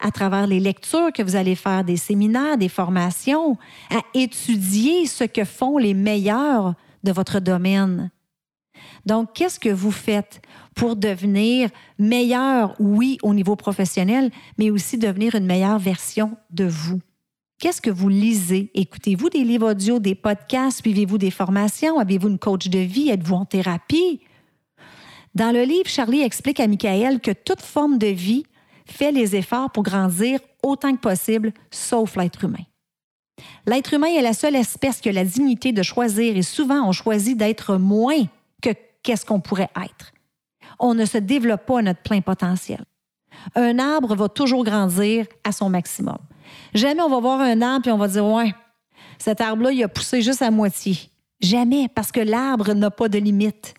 à 0.00 0.10
travers 0.10 0.46
les 0.46 0.60
lectures 0.60 1.12
que 1.12 1.22
vous 1.22 1.36
allez 1.36 1.54
faire, 1.54 1.84
des 1.84 1.96
séminaires, 1.96 2.58
des 2.58 2.68
formations, 2.68 3.56
à 3.90 4.00
étudier 4.14 5.06
ce 5.06 5.24
que 5.24 5.44
font 5.44 5.78
les 5.78 5.94
meilleurs 5.94 6.74
de 7.04 7.12
votre 7.12 7.40
domaine. 7.40 8.10
Donc, 9.06 9.32
qu'est-ce 9.34 9.60
que 9.60 9.68
vous 9.68 9.90
faites 9.90 10.40
pour 10.74 10.96
devenir 10.96 11.70
meilleur, 11.98 12.74
oui, 12.78 13.18
au 13.22 13.34
niveau 13.34 13.56
professionnel, 13.56 14.30
mais 14.58 14.70
aussi 14.70 14.98
devenir 14.98 15.34
une 15.34 15.46
meilleure 15.46 15.78
version 15.78 16.36
de 16.50 16.64
vous? 16.64 17.00
Qu'est-ce 17.58 17.80
que 17.80 17.90
vous 17.90 18.08
lisez? 18.08 18.70
Écoutez-vous 18.74 19.30
des 19.30 19.44
livres 19.44 19.70
audio, 19.70 19.98
des 19.98 20.14
podcasts? 20.14 20.80
Suivez-vous 20.80 21.18
des 21.18 21.30
formations? 21.30 21.98
Avez-vous 21.98 22.28
une 22.28 22.38
coach 22.38 22.68
de 22.68 22.80
vie? 22.80 23.10
Êtes-vous 23.10 23.36
en 23.36 23.44
thérapie? 23.44 24.20
Dans 25.34 25.52
le 25.52 25.62
livre, 25.62 25.88
Charlie 25.88 26.22
explique 26.22 26.60
à 26.60 26.66
Michael 26.66 27.20
que 27.20 27.30
toute 27.30 27.62
forme 27.62 27.98
de 27.98 28.08
vie 28.08 28.44
fait 28.86 29.12
les 29.12 29.34
efforts 29.34 29.70
pour 29.70 29.82
grandir 29.82 30.40
autant 30.62 30.94
que 30.94 31.00
possible, 31.00 31.52
sauf 31.70 32.16
l'être 32.16 32.44
humain. 32.44 32.64
L'être 33.66 33.94
humain 33.94 34.08
est 34.08 34.22
la 34.22 34.32
seule 34.32 34.56
espèce 34.56 35.00
qui 35.00 35.08
a 35.08 35.12
la 35.12 35.24
dignité 35.24 35.72
de 35.72 35.82
choisir 35.82 36.36
et 36.36 36.42
souvent 36.42 36.86
on 36.88 36.92
choisit 36.92 37.36
d'être 37.36 37.76
moins 37.76 38.22
qu'est-ce 39.04 39.24
qu'on 39.24 39.40
pourrait 39.40 39.70
être. 39.84 40.12
On 40.80 40.94
ne 40.94 41.04
se 41.04 41.18
développe 41.18 41.66
pas 41.66 41.78
à 41.78 41.82
notre 41.82 42.02
plein 42.02 42.20
potentiel. 42.20 42.84
Un 43.54 43.78
arbre 43.78 44.16
va 44.16 44.28
toujours 44.28 44.64
grandir 44.64 45.26
à 45.44 45.52
son 45.52 45.70
maximum. 45.70 46.18
Jamais 46.74 47.02
on 47.02 47.08
va 47.08 47.20
voir 47.20 47.40
un 47.40 47.62
arbre 47.62 47.88
et 47.88 47.92
on 47.92 47.98
va 47.98 48.08
dire 48.08 48.24
Ouais, 48.24 48.52
cet 49.18 49.40
arbre-là, 49.40 49.70
il 49.72 49.82
a 49.84 49.88
poussé 49.88 50.22
juste 50.22 50.42
à 50.42 50.50
moitié. 50.50 50.98
Jamais, 51.40 51.88
parce 51.88 52.10
que 52.10 52.20
l'arbre 52.20 52.72
n'a 52.72 52.90
pas 52.90 53.08
de 53.08 53.18
limite. 53.18 53.74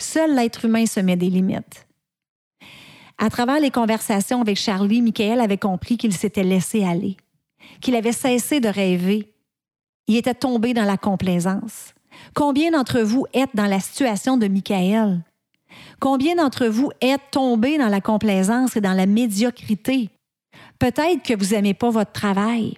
Seul 0.00 0.34
l'être 0.34 0.64
humain 0.64 0.86
se 0.86 1.00
met 1.00 1.16
des 1.16 1.28
limites. 1.28 1.86
À 3.18 3.28
travers 3.28 3.60
les 3.60 3.70
conversations 3.70 4.40
avec 4.40 4.56
Charlie, 4.56 5.02
Michael 5.02 5.40
avait 5.40 5.58
compris 5.58 5.98
qu'il 5.98 6.14
s'était 6.14 6.42
laissé 6.42 6.84
aller, 6.84 7.18
qu'il 7.82 7.94
avait 7.94 8.12
cessé 8.12 8.60
de 8.60 8.68
rêver. 8.68 9.34
Il 10.06 10.16
était 10.16 10.34
tombé 10.34 10.72
dans 10.72 10.86
la 10.86 10.96
complaisance. 10.96 11.94
Combien 12.34 12.70
d'entre 12.72 13.00
vous 13.00 13.26
êtes 13.32 13.54
dans 13.54 13.66
la 13.66 13.80
situation 13.80 14.36
de 14.36 14.48
Michael? 14.48 15.22
Combien 16.00 16.36
d'entre 16.36 16.66
vous 16.66 16.90
êtes 17.00 17.20
tombés 17.30 17.78
dans 17.78 17.88
la 17.88 18.00
complaisance 18.00 18.76
et 18.76 18.80
dans 18.80 18.92
la 18.92 19.06
médiocrité? 19.06 20.10
Peut-être 20.78 21.22
que 21.22 21.36
vous 21.36 21.54
n'aimez 21.54 21.74
pas 21.74 21.90
votre 21.90 22.12
travail. 22.12 22.76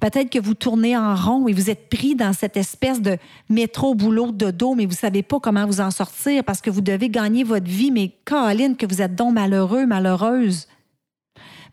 Peut-être 0.00 0.30
que 0.30 0.38
vous 0.38 0.54
tournez 0.54 0.96
en 0.96 1.14
rond 1.14 1.48
et 1.48 1.52
vous 1.52 1.70
êtes 1.70 1.88
pris 1.88 2.14
dans 2.14 2.32
cette 2.32 2.56
espèce 2.56 3.00
de 3.00 3.16
métro-boulot 3.48 4.32
de 4.32 4.50
dos, 4.50 4.74
mais 4.74 4.84
vous 4.84 4.92
ne 4.92 4.96
savez 4.96 5.22
pas 5.22 5.40
comment 5.40 5.66
vous 5.66 5.80
en 5.80 5.90
sortir 5.90 6.44
parce 6.44 6.60
que 6.60 6.70
vous 6.70 6.80
devez 6.80 7.08
gagner 7.08 7.44
votre 7.44 7.66
vie, 7.66 7.90
mais 7.90 8.12
Caroline, 8.24 8.76
que 8.76 8.86
vous 8.86 9.02
êtes 9.02 9.14
donc 9.14 9.34
malheureux, 9.34 9.86
malheureuse. 9.86 10.68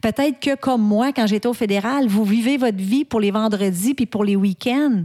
Peut-être 0.01 0.39
que, 0.39 0.55
comme 0.55 0.81
moi, 0.81 1.13
quand 1.13 1.27
j'étais 1.27 1.47
au 1.47 1.53
fédéral, 1.53 2.07
vous 2.07 2.25
vivez 2.25 2.57
votre 2.57 2.77
vie 2.77 3.05
pour 3.05 3.19
les 3.19 3.31
vendredis 3.31 3.93
puis 3.93 4.07
pour 4.07 4.23
les 4.23 4.35
week-ends. 4.35 5.03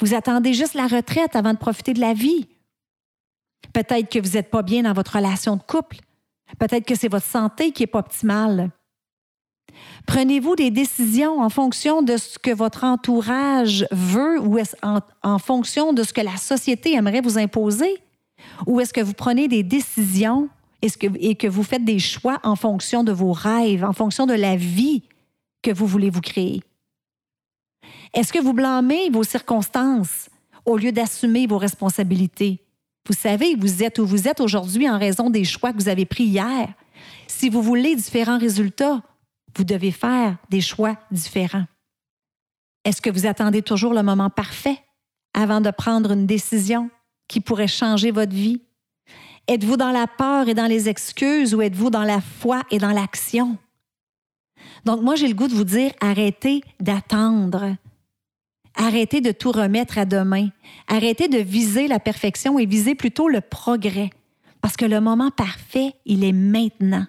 Vous 0.00 0.14
attendez 0.14 0.54
juste 0.54 0.74
la 0.74 0.86
retraite 0.86 1.36
avant 1.36 1.52
de 1.52 1.58
profiter 1.58 1.92
de 1.92 2.00
la 2.00 2.14
vie. 2.14 2.48
Peut-être 3.72 4.10
que 4.10 4.18
vous 4.18 4.36
n'êtes 4.36 4.50
pas 4.50 4.62
bien 4.62 4.82
dans 4.82 4.92
votre 4.92 5.16
relation 5.16 5.56
de 5.56 5.62
couple. 5.62 5.98
Peut-être 6.58 6.86
que 6.86 6.94
c'est 6.94 7.08
votre 7.08 7.26
santé 7.26 7.72
qui 7.72 7.82
n'est 7.82 7.88
pas 7.88 8.00
optimale. 8.00 8.70
Prenez-vous 10.06 10.54
des 10.56 10.70
décisions 10.70 11.40
en 11.40 11.48
fonction 11.48 12.02
de 12.02 12.16
ce 12.16 12.38
que 12.38 12.50
votre 12.50 12.84
entourage 12.84 13.86
veut 13.90 14.38
ou 14.40 14.58
en, 14.82 15.00
en 15.22 15.38
fonction 15.38 15.92
de 15.92 16.02
ce 16.02 16.12
que 16.12 16.20
la 16.20 16.36
société 16.36 16.94
aimerait 16.94 17.22
vous 17.22 17.38
imposer? 17.38 17.98
Ou 18.66 18.80
est-ce 18.80 18.92
que 18.92 19.00
vous 19.00 19.14
prenez 19.14 19.48
des 19.48 19.62
décisions 19.62 20.48
et, 20.82 20.90
que, 20.90 21.06
et 21.18 21.34
que 21.34 21.46
vous 21.46 21.62
faites 21.62 21.84
des 21.84 21.98
choix 21.98 22.38
en 22.44 22.56
fonction 22.56 23.02
de 23.02 23.12
vos 23.12 23.32
rêves, 23.32 23.84
en 23.84 23.92
fonction 23.92 24.26
de 24.26 24.34
la 24.34 24.56
vie 24.56 25.02
que 25.62 25.72
vous 25.72 25.86
voulez 25.86 26.10
vous 26.10 26.20
créer? 26.20 26.62
Est-ce 28.12 28.32
que 28.32 28.42
vous 28.42 28.52
blâmez 28.52 29.10
vos 29.10 29.24
circonstances 29.24 30.28
au 30.64 30.76
lieu 30.76 30.92
d'assumer 30.92 31.46
vos 31.46 31.58
responsabilités? 31.58 32.60
Vous 33.06 33.14
savez, 33.14 33.54
vous 33.56 33.82
êtes 33.82 33.98
où 33.98 34.06
vous 34.06 34.28
êtes 34.28 34.40
aujourd'hui 34.40 34.88
en 34.88 34.98
raison 34.98 35.28
des 35.30 35.44
choix 35.44 35.72
que 35.72 35.78
vous 35.78 35.88
avez 35.88 36.06
pris 36.06 36.24
hier. 36.24 36.72
Si 37.26 37.50
vous 37.50 37.62
voulez 37.62 37.96
différents 37.96 38.38
résultats, 38.38 39.02
vous 39.56 39.64
devez 39.64 39.90
faire 39.90 40.36
des 40.48 40.60
choix 40.60 40.96
différents. 41.10 41.66
Est-ce 42.84 43.02
que 43.02 43.10
vous 43.10 43.26
attendez 43.26 43.62
toujours 43.62 43.94
le 43.94 44.02
moment 44.02 44.30
parfait 44.30 44.78
avant 45.32 45.60
de 45.60 45.70
prendre 45.70 46.12
une 46.12 46.26
décision 46.26 46.90
qui 47.28 47.40
pourrait 47.40 47.68
changer 47.68 48.10
votre 48.10 48.34
vie? 48.34 48.62
Êtes-vous 49.48 49.76
dans 49.76 49.90
la 49.90 50.06
peur 50.06 50.48
et 50.48 50.54
dans 50.54 50.66
les 50.66 50.88
excuses 50.88 51.54
ou 51.54 51.60
êtes-vous 51.60 51.90
dans 51.90 52.04
la 52.04 52.20
foi 52.20 52.62
et 52.70 52.78
dans 52.78 52.92
l'action? 52.92 53.58
Donc 54.84 55.00
moi, 55.02 55.14
j'ai 55.16 55.28
le 55.28 55.34
goût 55.34 55.48
de 55.48 55.54
vous 55.54 55.64
dire, 55.64 55.92
arrêtez 56.00 56.62
d'attendre. 56.80 57.76
Arrêtez 58.76 59.20
de 59.20 59.32
tout 59.32 59.52
remettre 59.52 59.98
à 59.98 60.04
demain. 60.04 60.48
Arrêtez 60.88 61.28
de 61.28 61.38
viser 61.38 61.88
la 61.88 62.00
perfection 62.00 62.58
et 62.58 62.66
visez 62.66 62.94
plutôt 62.94 63.28
le 63.28 63.40
progrès. 63.40 64.10
Parce 64.60 64.76
que 64.76 64.84
le 64.84 65.00
moment 65.00 65.30
parfait, 65.30 65.94
il 66.04 66.24
est 66.24 66.32
maintenant. 66.32 67.06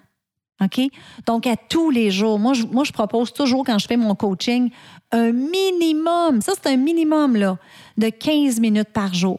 OK? 0.62 0.80
Donc, 1.26 1.46
à 1.46 1.56
tous 1.56 1.90
les 1.90 2.10
jours, 2.10 2.38
moi 2.38 2.54
je, 2.54 2.92
propose 2.92 3.32
toujours, 3.32 3.64
quand 3.64 3.78
je 3.78 3.86
fais 3.86 3.96
mon 3.96 4.14
coaching, 4.14 4.70
un 5.12 5.32
minimum, 5.32 6.40
ça 6.40 6.52
c'est 6.54 6.70
un 6.70 6.76
minimum, 6.76 7.56
de 7.98 8.08
15 8.08 8.60
minutes 8.60 8.92
par 8.92 9.12
jour 9.12 9.38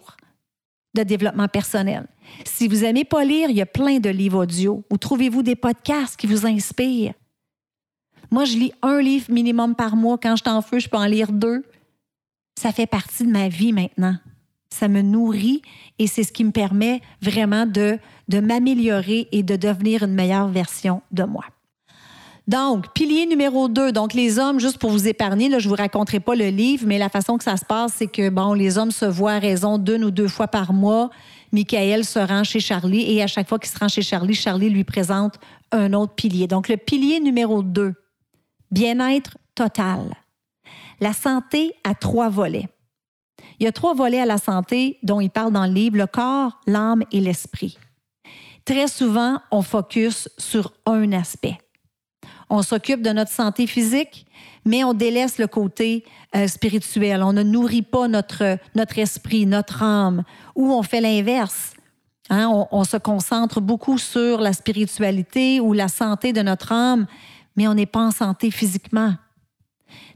de 0.94 1.03
développement 1.03 1.48
personnel. 1.48 2.08
Si 2.44 2.67
vous 2.67 2.77
n'aimez 2.77 3.06
pas 3.06 3.24
lire, 3.24 3.50
il 3.50 3.56
y 3.56 3.62
a 3.62 3.65
plein 3.65 4.00
de 4.00 4.10
livres 4.10 4.44
audio. 4.44 4.84
Ou 4.91 4.98
trouvez-vous 4.98 5.44
des 5.44 5.56
podcasts 5.56 6.17
qui 6.17 6.27
vous 6.27 6.46
inspirent. 6.46 7.13
Moi, 8.31 8.46
je 8.46 8.57
lis 8.57 8.72
un 8.81 9.01
livre 9.01 9.31
minimum 9.31 9.75
par 9.75 9.96
mois. 9.96 10.17
Quand 10.17 10.36
je 10.36 10.43
suis 10.43 10.51
en 10.51 10.62
feu, 10.62 10.79
je 10.79 10.89
peux 10.89 10.98
en 10.98 11.05
lire 11.05 11.31
deux. 11.31 11.63
Ça 12.60 12.72
fait 12.72 12.88
partie 12.88 13.24
de 13.24 13.31
ma 13.31 13.48
vie 13.48 13.72
maintenant. 13.72 14.15
Ça 14.69 14.88
me 14.88 15.01
nourrit 15.01 15.62
et 15.98 16.07
c'est 16.07 16.24
ce 16.24 16.31
qui 16.31 16.43
me 16.43 16.51
permet 16.51 17.01
vraiment 17.22 17.65
de, 17.65 17.98
de 18.27 18.39
m'améliorer 18.39 19.27
et 19.31 19.43
de 19.43 19.55
devenir 19.55 20.03
une 20.03 20.13
meilleure 20.13 20.50
version 20.50 21.01
de 21.12 21.24
moi. 21.24 21.46
Donc, 22.48 22.93
pilier 22.93 23.25
numéro 23.25 23.67
2, 23.67 23.91
donc 23.91 24.13
les 24.13 24.39
hommes, 24.39 24.60
juste 24.60 24.77
pour 24.77 24.91
vous 24.91 25.07
épargner, 25.07 25.50
là, 25.50 25.60
je 25.60 25.67
ne 25.67 25.69
vous 25.69 25.75
raconterai 25.75 26.22
pas 26.22 26.34
le 26.34 26.48
livre, 26.48 26.86
mais 26.88 26.98
la 26.98 27.10
façon 27.10 27.38
que 27.38 27.43
ça 27.43 27.57
se 27.57 27.65
passe, 27.65 27.96
c'est 27.98 28.07
que, 28.07 28.29
bon, 28.29 28.53
les 28.53 28.77
hommes 28.77 28.91
se 28.91 29.03
voient 29.03 29.34
à 29.34 29.39
raison 29.39 29.77
d'une 29.77 30.05
ou 30.05 30.12
deux 30.12 30.29
fois 30.29 30.48
par 30.48 30.72
mois. 30.72 31.10
Michael 31.51 32.05
se 32.05 32.19
rend 32.19 32.46
chez 32.46 32.62
Charlie 32.62 33.12
et 33.12 33.22
à 33.22 33.27
chaque 33.27 33.50
fois 33.50 33.60
qu'il 33.60 33.69
se 33.69 33.77
rend 33.77 33.89
chez 33.89 34.01
Charlie, 34.01 34.34
Charlie 34.34 34.69
lui 34.69 34.86
présente 34.86 35.36
un 35.74 35.91
autre 35.91 36.13
pilier. 36.13 36.48
Donc, 36.48 36.69
le 36.69 36.77
pilier 36.77 37.19
numéro 37.19 37.63
2, 37.63 37.93
bien-être 38.71 39.38
total. 39.55 40.13
La 41.00 41.13
santé 41.13 41.74
a 41.83 41.93
trois 41.93 42.29
volets. 42.29 42.69
Il 43.59 43.63
y 43.63 43.67
a 43.67 43.71
trois 43.71 43.93
volets 43.93 44.19
à 44.19 44.25
la 44.25 44.38
santé 44.38 45.00
dont 45.03 45.19
il 45.19 45.29
parle 45.29 45.51
dans 45.51 45.65
le 45.65 45.74
livre, 45.74 45.97
le 45.97 46.07
corps, 46.07 46.59
l'âme 46.67 47.03
et 47.12 47.19
l'esprit. 47.19 47.77
Très 48.65 48.88
souvent, 48.88 49.39
on 49.51 49.62
focus 49.62 50.29
sur 50.38 50.74
un 50.86 51.12
aspect. 51.13 51.57
On 52.50 52.62
s'occupe 52.62 53.01
de 53.01 53.09
notre 53.12 53.31
santé 53.31 53.67
physique, 53.67 54.25
mais 54.65 54.83
on 54.83 54.93
délaisse 54.93 55.38
le 55.38 55.47
côté 55.47 56.05
euh, 56.36 56.47
spirituel. 56.47 57.24
On 57.24 57.33
ne 57.33 57.43
nourrit 57.43 57.81
pas 57.81 58.07
notre, 58.07 58.57
notre 58.75 59.00
esprit, 59.00 59.45
notre 59.45 59.83
âme, 59.83 60.24
ou 60.55 60.74
on 60.74 60.83
fait 60.83 61.01
l'inverse. 61.01 61.74
Hein? 62.29 62.47
On, 62.50 62.67
on, 62.71 62.83
se 62.83 62.97
concentre 62.97 63.62
beaucoup 63.62 63.97
sur 63.97 64.39
la 64.39 64.53
spiritualité 64.53 65.59
ou 65.59 65.74
la 65.74 65.88
santé 65.88 66.31
de 66.31 66.41
notre 66.41 66.71
âme, 66.71 67.07
mais 67.57 67.67
on 67.67 67.73
n'est 67.73 67.85
pas 67.85 67.99
en 67.99 68.11
santé 68.11 68.51
physiquement 68.51 69.15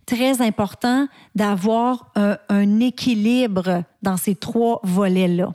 très 0.05 0.41
important 0.41 1.07
d'avoir 1.35 2.11
un, 2.15 2.79
équilibre 2.79 3.83
dans 4.01 4.17
ces 4.17 4.35
trois 4.35 4.79
volets-là. 4.83 5.51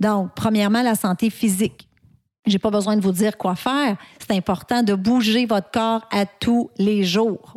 Donc, 0.00 0.30
premièrement, 0.36 0.82
la 0.82 0.94
santé 0.94 1.30
physique. 1.30 1.88
Je 2.46 2.52
n'ai 2.52 2.58
pas 2.58 2.70
besoin 2.70 2.96
de 2.96 3.02
vous 3.02 3.12
dire 3.12 3.36
quoi 3.36 3.56
faire. 3.56 3.96
C'est 4.20 4.36
important 4.36 4.82
de 4.82 4.94
bouger 4.94 5.46
votre 5.46 5.70
corps 5.70 6.06
à 6.10 6.24
tous 6.24 6.70
les 6.78 7.02
jours. 7.02 7.56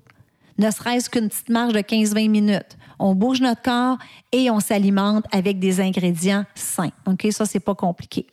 Ne 0.58 0.70
serait-ce 0.70 1.10
qu'une 1.10 1.30
petite 1.30 1.50
marche 1.50 1.74
de 1.74 1.80
15-20 1.80 2.30
minutes. 2.30 2.78
On 3.00 3.16
bouge 3.16 3.42
notre 3.42 3.62
corps 3.62 3.98
et 4.32 4.50
on 4.50 4.60
s'alimente 4.60 5.26
avec 5.32 5.60
des 5.60 5.80
ingrédients 5.80 6.46
sains. 6.56 6.92
OK? 7.08 7.28
Ça, 7.32 7.46
c'est 7.46 7.60
pas 7.60 7.76
compliqué. 7.76 8.28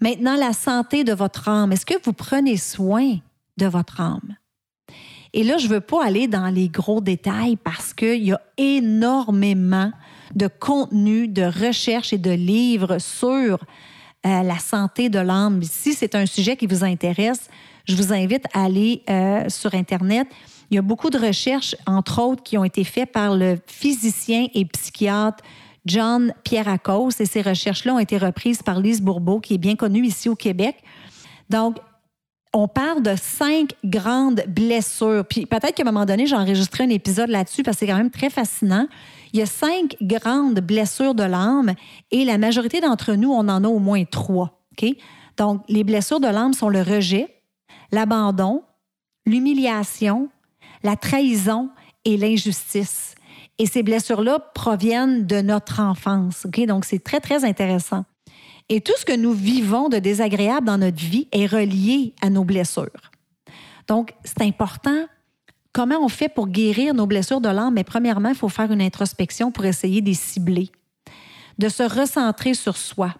Maintenant, 0.00 0.36
la 0.36 0.52
santé 0.52 1.04
de 1.04 1.12
votre 1.12 1.48
âme. 1.48 1.72
Est-ce 1.72 1.86
que 1.86 1.94
vous 2.04 2.12
prenez 2.12 2.56
soin 2.56 3.16
de 3.56 3.66
votre 3.66 4.00
âme? 4.00 4.36
Et 5.34 5.44
là, 5.44 5.56
je 5.58 5.66
ne 5.66 5.72
veux 5.72 5.80
pas 5.80 6.04
aller 6.04 6.28
dans 6.28 6.48
les 6.48 6.68
gros 6.68 7.00
détails 7.00 7.56
parce 7.56 7.94
qu'il 7.94 8.22
y 8.22 8.32
a 8.32 8.40
énormément 8.58 9.90
de 10.34 10.46
contenu, 10.46 11.28
de 11.28 11.42
recherches 11.42 12.12
et 12.12 12.18
de 12.18 12.30
livres 12.30 12.98
sur 12.98 13.64
euh, 14.26 14.42
la 14.42 14.58
santé 14.58 15.08
de 15.08 15.18
l'âme. 15.18 15.62
Si 15.62 15.94
c'est 15.94 16.14
un 16.14 16.26
sujet 16.26 16.56
qui 16.56 16.66
vous 16.66 16.84
intéresse, 16.84 17.48
je 17.86 17.96
vous 17.96 18.12
invite 18.12 18.44
à 18.52 18.64
aller 18.64 19.02
euh, 19.08 19.48
sur 19.48 19.74
Internet. 19.74 20.28
Il 20.70 20.76
y 20.76 20.78
a 20.78 20.82
beaucoup 20.82 21.10
de 21.10 21.18
recherches, 21.18 21.76
entre 21.86 22.20
autres, 22.20 22.42
qui 22.42 22.56
ont 22.56 22.64
été 22.64 22.84
faites 22.84 23.12
par 23.12 23.34
le 23.34 23.58
physicien 23.66 24.46
et 24.54 24.64
psychiatre 24.64 25.42
John 25.84 26.32
Pierrakos 26.44 27.10
et 27.20 27.26
ces 27.26 27.42
recherches-là 27.42 27.94
ont 27.94 27.98
été 27.98 28.16
reprises 28.16 28.62
par 28.62 28.80
Lise 28.80 29.02
Bourbeau, 29.02 29.40
qui 29.40 29.54
est 29.54 29.58
bien 29.58 29.74
connue 29.74 30.06
ici 30.06 30.28
au 30.28 30.36
Québec. 30.36 30.76
Donc, 31.50 31.78
on 32.52 32.68
parle 32.68 33.02
de 33.02 33.14
cinq 33.16 33.74
grandes 33.84 34.42
blessures. 34.46 35.24
Puis 35.28 35.46
peut-être 35.46 35.74
qu'à 35.74 35.82
un 35.82 35.86
moment 35.86 36.04
donné, 36.04 36.26
j'ai 36.26 36.36
enregistré 36.36 36.84
un 36.84 36.90
épisode 36.90 37.30
là-dessus 37.30 37.62
parce 37.62 37.76
que 37.76 37.80
c'est 37.80 37.86
quand 37.86 37.96
même 37.96 38.10
très 38.10 38.30
fascinant. 38.30 38.86
Il 39.32 39.38
y 39.38 39.42
a 39.42 39.46
cinq 39.46 39.96
grandes 40.02 40.60
blessures 40.60 41.14
de 41.14 41.22
l'âme 41.22 41.72
et 42.10 42.24
la 42.24 42.36
majorité 42.36 42.80
d'entre 42.80 43.14
nous, 43.14 43.32
on 43.32 43.48
en 43.48 43.64
a 43.64 43.68
au 43.68 43.78
moins 43.78 44.04
trois. 44.04 44.60
Donc, 45.38 45.62
les 45.68 45.84
blessures 45.84 46.20
de 46.20 46.28
l'âme 46.28 46.52
sont 46.52 46.68
le 46.68 46.82
rejet, 46.82 47.42
l'abandon, 47.90 48.62
l'humiliation, 49.24 50.28
la 50.82 50.96
trahison 50.96 51.70
et 52.04 52.16
l'injustice. 52.16 53.14
Et 53.58 53.66
ces 53.66 53.82
blessures-là 53.82 54.40
proviennent 54.54 55.26
de 55.26 55.40
notre 55.40 55.80
enfance. 55.80 56.46
Donc, 56.66 56.84
c'est 56.84 57.02
très, 57.02 57.20
très 57.20 57.44
intéressant. 57.44 58.04
Et 58.74 58.80
tout 58.80 58.94
ce 58.96 59.04
que 59.04 59.14
nous 59.14 59.34
vivons 59.34 59.90
de 59.90 59.98
désagréable 59.98 60.66
dans 60.66 60.78
notre 60.78 60.96
vie 60.96 61.28
est 61.30 61.44
relié 61.44 62.14
à 62.22 62.30
nos 62.30 62.42
blessures. 62.42 62.88
Donc, 63.86 64.14
c'est 64.24 64.40
important. 64.40 65.04
Comment 65.74 66.02
on 66.02 66.08
fait 66.08 66.30
pour 66.30 66.48
guérir 66.48 66.94
nos 66.94 67.04
blessures 67.04 67.42
de 67.42 67.50
l'âme? 67.50 67.74
Mais 67.74 67.84
premièrement, 67.84 68.30
il 68.30 68.34
faut 68.34 68.48
faire 68.48 68.72
une 68.72 68.80
introspection 68.80 69.52
pour 69.52 69.66
essayer 69.66 70.00
de 70.00 70.06
les 70.06 70.14
cibler, 70.14 70.70
de 71.58 71.68
se 71.68 71.82
recentrer 71.82 72.54
sur 72.54 72.78
soi, 72.78 73.14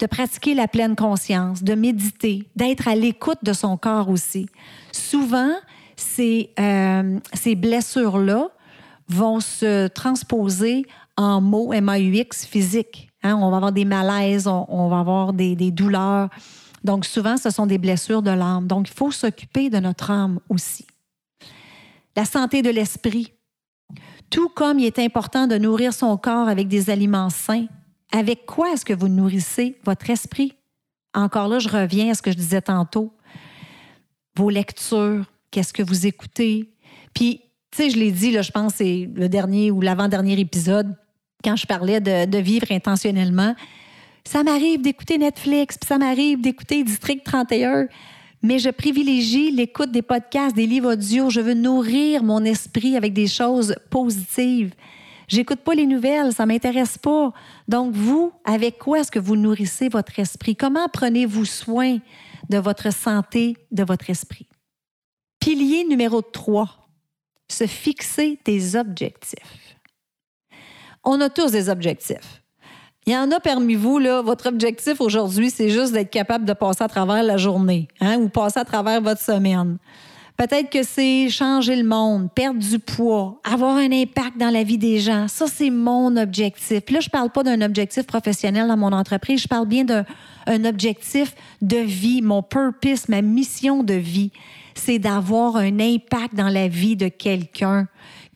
de 0.00 0.06
pratiquer 0.06 0.54
la 0.54 0.66
pleine 0.66 0.96
conscience, 0.96 1.62
de 1.62 1.76
méditer, 1.76 2.48
d'être 2.56 2.88
à 2.88 2.96
l'écoute 2.96 3.38
de 3.44 3.52
son 3.52 3.76
corps 3.76 4.08
aussi. 4.08 4.48
Souvent, 4.90 5.52
ces, 5.94 6.50
euh, 6.58 7.20
blessures-là 7.54 8.48
vont 9.06 9.38
se 9.38 9.86
transposer 9.86 10.86
en 11.16 11.40
mots 11.40 11.72
MAUX 11.72 12.44
physiques. 12.44 13.09
Hein, 13.22 13.34
on 13.34 13.50
va 13.50 13.56
avoir 13.56 13.72
des 13.72 13.84
malaises, 13.84 14.46
on, 14.46 14.88
va 14.88 15.00
avoir 15.00 15.32
des, 15.32 15.70
douleurs. 15.70 16.28
Donc, 16.84 17.04
souvent, 17.04 17.36
ce 17.36 17.50
sont 17.50 17.66
des 17.66 17.78
blessures 17.78 18.22
de 18.22 18.30
l'âme. 18.30 18.66
Donc, 18.66 18.88
il 18.88 18.94
faut 18.94 19.10
s'occuper 19.10 19.68
de 19.68 19.78
notre 19.78 20.10
âme 20.10 20.40
aussi. 20.48 20.86
La 22.16 22.24
santé 22.24 22.62
de 22.62 22.70
l'esprit. 22.70 23.32
Tout 24.30 24.48
comme 24.48 24.78
il 24.78 24.86
est 24.86 24.98
important 24.98 25.46
de 25.46 25.58
nourrir 25.58 25.92
son 25.92 26.16
corps 26.16 26.48
avec 26.48 26.68
des 26.68 26.88
aliments 26.88 27.30
sains, 27.30 27.66
avec 28.12 28.46
quoi 28.46 28.72
est-ce 28.72 28.84
que 28.84 28.92
vous 28.92 29.08
nourrissez 29.08 29.78
votre 29.84 30.08
esprit? 30.08 30.54
Encore 31.14 31.48
là, 31.48 31.58
je 31.58 31.68
reviens 31.68 32.10
à 32.10 32.14
ce 32.14 32.22
que 32.22 32.30
je 32.30 32.36
disais 32.36 32.62
tantôt. 32.62 33.12
Vos 34.36 34.48
lectures, 34.48 35.24
qu'est-ce 35.50 35.72
que 35.72 35.82
vous 35.82 36.06
écoutez? 36.06 36.72
Puis, 37.14 37.40
tu 37.70 37.82
sais, 37.82 37.90
je 37.90 37.98
l'ai 37.98 38.12
dit, 38.12 38.30
là, 38.30 38.42
je 38.42 38.52
pense, 38.52 38.74
c'est 38.76 39.10
le 39.12 39.28
dernier 39.28 39.70
ou 39.70 39.80
l'avant-dernier 39.80 40.38
épisode, 40.38 40.96
quand 41.42 41.56
je 41.56 41.66
parlais 41.66 42.00
de, 42.00 42.38
vivre 42.38 42.66
intentionnellement. 42.70 43.54
Ça 44.24 44.42
m'arrive 44.42 44.82
d'écouter 44.82 45.18
Netflix, 45.18 45.78
puis 45.78 45.88
ça 45.88 45.98
m'arrive 45.98 46.40
d'écouter 46.40 46.84
District 46.84 47.24
31 47.24 47.88
mais 48.42 48.58
je 48.58 48.70
privilégie 48.70 49.50
l'écoute 49.50 49.90
des 49.90 50.02
podcasts, 50.02 50.56
des 50.56 50.66
livres 50.66 50.94
audio. 50.94 51.28
Je 51.28 51.40
veux 51.40 51.54
nourrir 51.54 52.22
mon 52.22 52.42
esprit 52.44 52.96
avec 52.96 53.12
des 53.12 53.26
choses 53.26 53.74
positives. 53.90 54.72
J'écoute 55.28 55.60
pas 55.60 55.74
les 55.74 55.86
nouvelles, 55.86 56.32
ça 56.32 56.46
m'intéresse 56.46 56.98
pas. 56.98 57.32
Donc 57.68 57.94
vous, 57.94 58.32
avec 58.44 58.78
quoi 58.78 59.00
est-ce 59.00 59.12
que 59.12 59.18
vous 59.18 59.36
nourrissez 59.36 59.88
votre 59.88 60.18
esprit? 60.18 60.56
Comment 60.56 60.88
prenez-vous 60.88 61.44
soin 61.44 61.98
de 62.48 62.58
votre 62.58 62.92
santé, 62.92 63.56
de 63.70 63.84
votre 63.84 64.10
esprit? 64.10 64.48
Pilier 65.38 65.84
numéro 65.84 66.22
3. 66.22 66.88
Se 67.48 67.66
fixer 67.66 68.38
des 68.44 68.74
objectifs. 68.74 69.69
On 71.04 71.20
a 71.20 71.28
tous 71.28 71.52
des 71.52 71.68
objectifs. 71.68 72.42
Il 73.06 73.14
y 73.14 73.16
en 73.16 73.30
a 73.30 73.40
parmi 73.40 73.74
vous, 73.74 73.98
là, 73.98 74.20
votre 74.20 74.48
objectif 74.48 75.00
aujourd'hui, 75.00 75.50
c'est 75.50 75.70
juste 75.70 75.92
d'être 75.92 76.10
capable 76.10 76.44
de 76.44 76.52
passer 76.52 76.84
à 76.84 76.88
travers 76.88 77.22
la 77.22 77.38
journée 77.38 77.88
hein, 78.00 78.18
ou 78.18 78.28
passer 78.28 78.60
à 78.60 78.64
travers 78.64 79.00
votre 79.00 79.20
semaine. 79.20 79.78
Peut-être 80.36 80.70
que 80.70 80.82
c'est 80.82 81.28
changer 81.28 81.76
le 81.76 81.86
monde, 81.86 82.30
perdre 82.34 82.60
du 82.60 82.78
poids, 82.78 83.40
avoir 83.44 83.76
un 83.76 83.92
impact 83.92 84.38
dans 84.38 84.50
la 84.50 84.62
vie 84.62 84.78
des 84.78 84.98
gens. 84.98 85.28
Ça, 85.28 85.46
c'est 85.46 85.70
mon 85.70 86.16
objectif. 86.16 86.82
Là, 86.90 87.00
je 87.00 87.08
ne 87.08 87.10
parle 87.10 87.30
pas 87.30 87.42
d'un 87.42 87.60
objectif 87.60 88.06
professionnel 88.06 88.68
dans 88.68 88.76
mon 88.76 88.92
entreprise, 88.92 89.42
je 89.42 89.48
parle 89.48 89.66
bien 89.66 89.84
d'un 89.84 90.64
objectif 90.64 91.34
de 91.60 91.76
vie, 91.76 92.22
mon 92.22 92.42
purpose, 92.42 93.08
ma 93.08 93.20
mission 93.22 93.82
de 93.82 93.94
vie. 93.94 94.30
C'est 94.74 94.98
d'avoir 94.98 95.56
un 95.56 95.78
impact 95.78 96.34
dans 96.34 96.48
la 96.48 96.68
vie 96.68 96.96
de 96.96 97.08
quelqu'un 97.08 97.86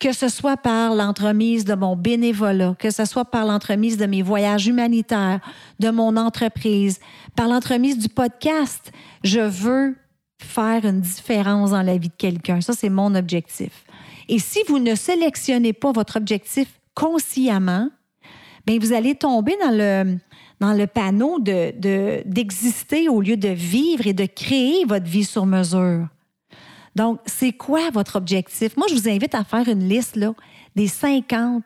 que 0.00 0.12
ce 0.12 0.28
soit 0.28 0.56
par 0.56 0.94
l'entremise 0.94 1.64
de 1.64 1.74
mon 1.74 1.96
bénévolat, 1.96 2.74
que 2.78 2.90
ce 2.90 3.04
soit 3.04 3.24
par 3.24 3.46
l'entremise 3.46 3.96
de 3.96 4.06
mes 4.06 4.22
voyages 4.22 4.66
humanitaires, 4.66 5.40
de 5.78 5.90
mon 5.90 6.16
entreprise, 6.16 7.00
par 7.36 7.48
l'entremise 7.48 7.98
du 7.98 8.08
podcast, 8.08 8.92
je 9.22 9.40
veux 9.40 9.96
faire 10.38 10.84
une 10.84 11.00
différence 11.00 11.70
dans 11.70 11.82
la 11.82 11.96
vie 11.96 12.08
de 12.08 12.14
quelqu'un. 12.16 12.60
Ça, 12.60 12.72
c'est 12.72 12.90
mon 12.90 13.14
objectif. 13.14 13.84
Et 14.28 14.38
si 14.38 14.60
vous 14.68 14.78
ne 14.78 14.94
sélectionnez 14.94 15.72
pas 15.72 15.92
votre 15.92 16.16
objectif 16.16 16.68
consciemment, 16.94 17.88
bien, 18.66 18.78
vous 18.78 18.92
allez 18.92 19.14
tomber 19.14 19.56
dans 19.62 19.70
le, 19.70 20.18
dans 20.60 20.72
le 20.72 20.86
panneau 20.86 21.38
d'exister 21.40 23.04
de, 23.04 23.10
au 23.10 23.20
lieu 23.20 23.36
de 23.36 23.48
vivre 23.48 24.06
et 24.06 24.12
de 24.12 24.26
créer 24.26 24.84
votre 24.86 25.06
vie 25.06 25.24
sur 25.24 25.46
mesure. 25.46 26.08
Donc, 26.94 27.20
c'est 27.26 27.52
quoi 27.52 27.90
votre 27.90 28.16
objectif? 28.16 28.76
Moi, 28.76 28.86
je 28.88 28.94
vous 28.94 29.08
invite 29.08 29.34
à 29.34 29.44
faire 29.44 29.68
une 29.68 29.88
liste 29.88 30.16
là, 30.16 30.32
des 30.76 30.86
50, 30.86 31.64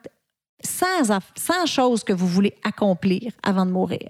100, 0.61 1.65
choses 1.65 2.03
que 2.03 2.13
vous 2.13 2.27
voulez 2.27 2.55
accomplir 2.63 3.31
avant 3.43 3.65
de 3.65 3.71
mourir. 3.71 4.09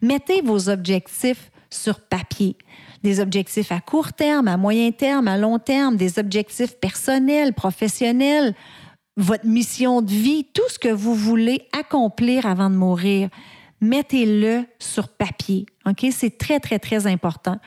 Mettez 0.00 0.40
vos 0.42 0.68
objectifs 0.68 1.50
sur 1.70 2.00
papier. 2.00 2.56
Des 3.02 3.20
objectifs 3.20 3.72
à 3.72 3.80
court 3.80 4.12
terme, 4.12 4.48
à 4.48 4.56
moyen 4.56 4.92
terme, 4.92 5.28
à 5.28 5.36
long 5.36 5.58
terme, 5.58 5.96
des 5.96 6.18
objectifs 6.18 6.78
personnels, 6.78 7.52
professionnels, 7.54 8.54
votre 9.16 9.46
mission 9.46 10.02
de 10.02 10.10
vie, 10.10 10.46
tout 10.52 10.68
ce 10.68 10.78
que 10.78 10.88
vous 10.88 11.14
voulez 11.14 11.62
accomplir 11.78 12.46
avant 12.46 12.70
de 12.70 12.76
mourir. 12.76 13.28
Mettez-le 13.80 14.64
sur 14.78 15.08
papier. 15.08 15.66
C'est 16.12 16.38
très, 16.38 16.60
très, 16.60 16.78
très 16.78 17.06
important. 17.06 17.58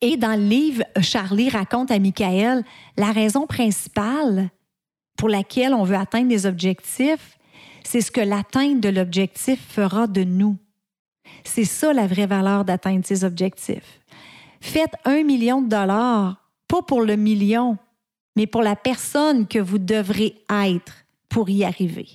Et 0.00 0.16
dans 0.16 0.38
le 0.38 0.46
livre, 0.46 0.84
Charlie 1.00 1.48
raconte 1.48 1.90
à 1.90 1.98
Michael 1.98 2.64
la 2.96 3.12
raison 3.12 3.46
principale 3.46 4.50
pour 5.16 5.28
laquelle 5.28 5.72
on 5.72 5.84
veut 5.84 5.96
atteindre 5.96 6.28
des 6.28 6.44
objectifs, 6.44 7.38
c'est 7.82 8.00
ce 8.00 8.10
que 8.10 8.20
l'atteinte 8.20 8.80
de 8.80 8.88
l'objectif 8.88 9.60
fera 9.68 10.06
de 10.06 10.24
nous. 10.24 10.56
C'est 11.44 11.64
ça 11.64 11.92
la 11.92 12.06
vraie 12.06 12.26
valeur 12.26 12.64
d'atteindre 12.64 13.06
ces 13.06 13.24
objectifs. 13.24 14.00
Faites 14.60 14.94
un 15.04 15.22
million 15.22 15.62
de 15.62 15.68
dollars, 15.68 16.36
pas 16.68 16.82
pour 16.82 17.02
le 17.02 17.16
million, 17.16 17.78
mais 18.34 18.46
pour 18.46 18.62
la 18.62 18.76
personne 18.76 19.46
que 19.46 19.58
vous 19.58 19.78
devrez 19.78 20.34
être 20.50 21.04
pour 21.28 21.48
y 21.48 21.64
arriver. 21.64 22.08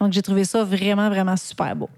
Donc, 0.00 0.12
j'ai 0.12 0.22
trouvé 0.22 0.44
ça 0.44 0.62
vraiment, 0.62 1.08
vraiment 1.08 1.36
super 1.36 1.74
beau. 1.74 1.88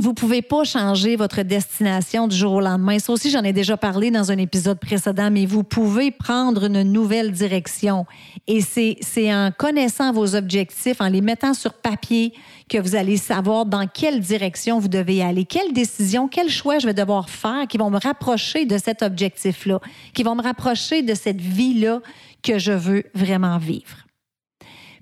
Vous 0.00 0.14
pouvez 0.14 0.42
pas 0.42 0.62
changer 0.62 1.16
votre 1.16 1.42
destination 1.42 2.28
du 2.28 2.36
jour 2.36 2.52
au 2.52 2.60
lendemain. 2.60 3.00
Ça 3.00 3.12
aussi, 3.12 3.30
j'en 3.30 3.42
ai 3.42 3.52
déjà 3.52 3.76
parlé 3.76 4.12
dans 4.12 4.30
un 4.30 4.38
épisode 4.38 4.78
précédent, 4.78 5.28
mais 5.28 5.44
vous 5.44 5.64
pouvez 5.64 6.12
prendre 6.12 6.66
une 6.66 6.84
nouvelle 6.84 7.32
direction. 7.32 8.06
Et 8.46 8.60
c'est 8.60 9.34
en 9.34 9.50
connaissant 9.50 10.12
vos 10.12 10.36
objectifs, 10.36 11.00
en 11.00 11.08
les 11.08 11.20
mettant 11.20 11.52
sur 11.52 11.74
papier, 11.74 12.32
que 12.68 12.78
vous 12.78 12.94
allez 12.94 13.16
savoir 13.16 13.66
dans 13.66 13.88
quelle 13.88 14.20
direction 14.20 14.78
vous 14.78 14.86
devez 14.86 15.20
aller, 15.20 15.44
quelle 15.44 15.72
décision, 15.72 16.28
quel 16.28 16.48
choix 16.48 16.78
je 16.78 16.86
vais 16.86 16.94
devoir 16.94 17.28
faire 17.28 17.66
qui 17.66 17.76
vont 17.76 17.90
me 17.90 17.98
rapprocher 17.98 18.66
de 18.66 18.78
cet 18.78 19.02
objectif-là, 19.02 19.80
qui 20.14 20.22
vont 20.22 20.36
me 20.36 20.42
rapprocher 20.42 21.02
de 21.02 21.14
cette 21.14 21.40
vie-là 21.40 22.02
que 22.44 22.58
je 22.58 22.70
veux 22.72 23.02
vraiment 23.16 23.58
vivre. 23.58 24.06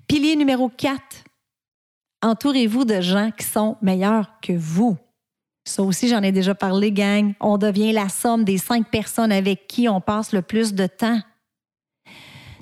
Pilier 0.07 0.35
numéro 0.35 0.69
4, 0.69 0.97
entourez-vous 2.21 2.85
de 2.85 3.01
gens 3.01 3.31
qui 3.31 3.45
sont 3.45 3.77
meilleurs 3.81 4.39
que 4.41 4.53
vous. 4.53 4.97
Ça 5.65 5.83
aussi, 5.83 6.07
j'en 6.07 6.23
ai 6.23 6.31
déjà 6.31 6.55
parlé, 6.55 6.91
gang. 6.91 7.33
On 7.39 7.57
devient 7.57 7.91
la 7.91 8.09
somme 8.09 8.43
des 8.45 8.57
cinq 8.57 8.89
personnes 8.89 9.31
avec 9.31 9.67
qui 9.67 9.89
on 9.89 9.99
passe 9.99 10.31
le 10.31 10.41
plus 10.41 10.73
de 10.73 10.87
temps. 10.87 11.19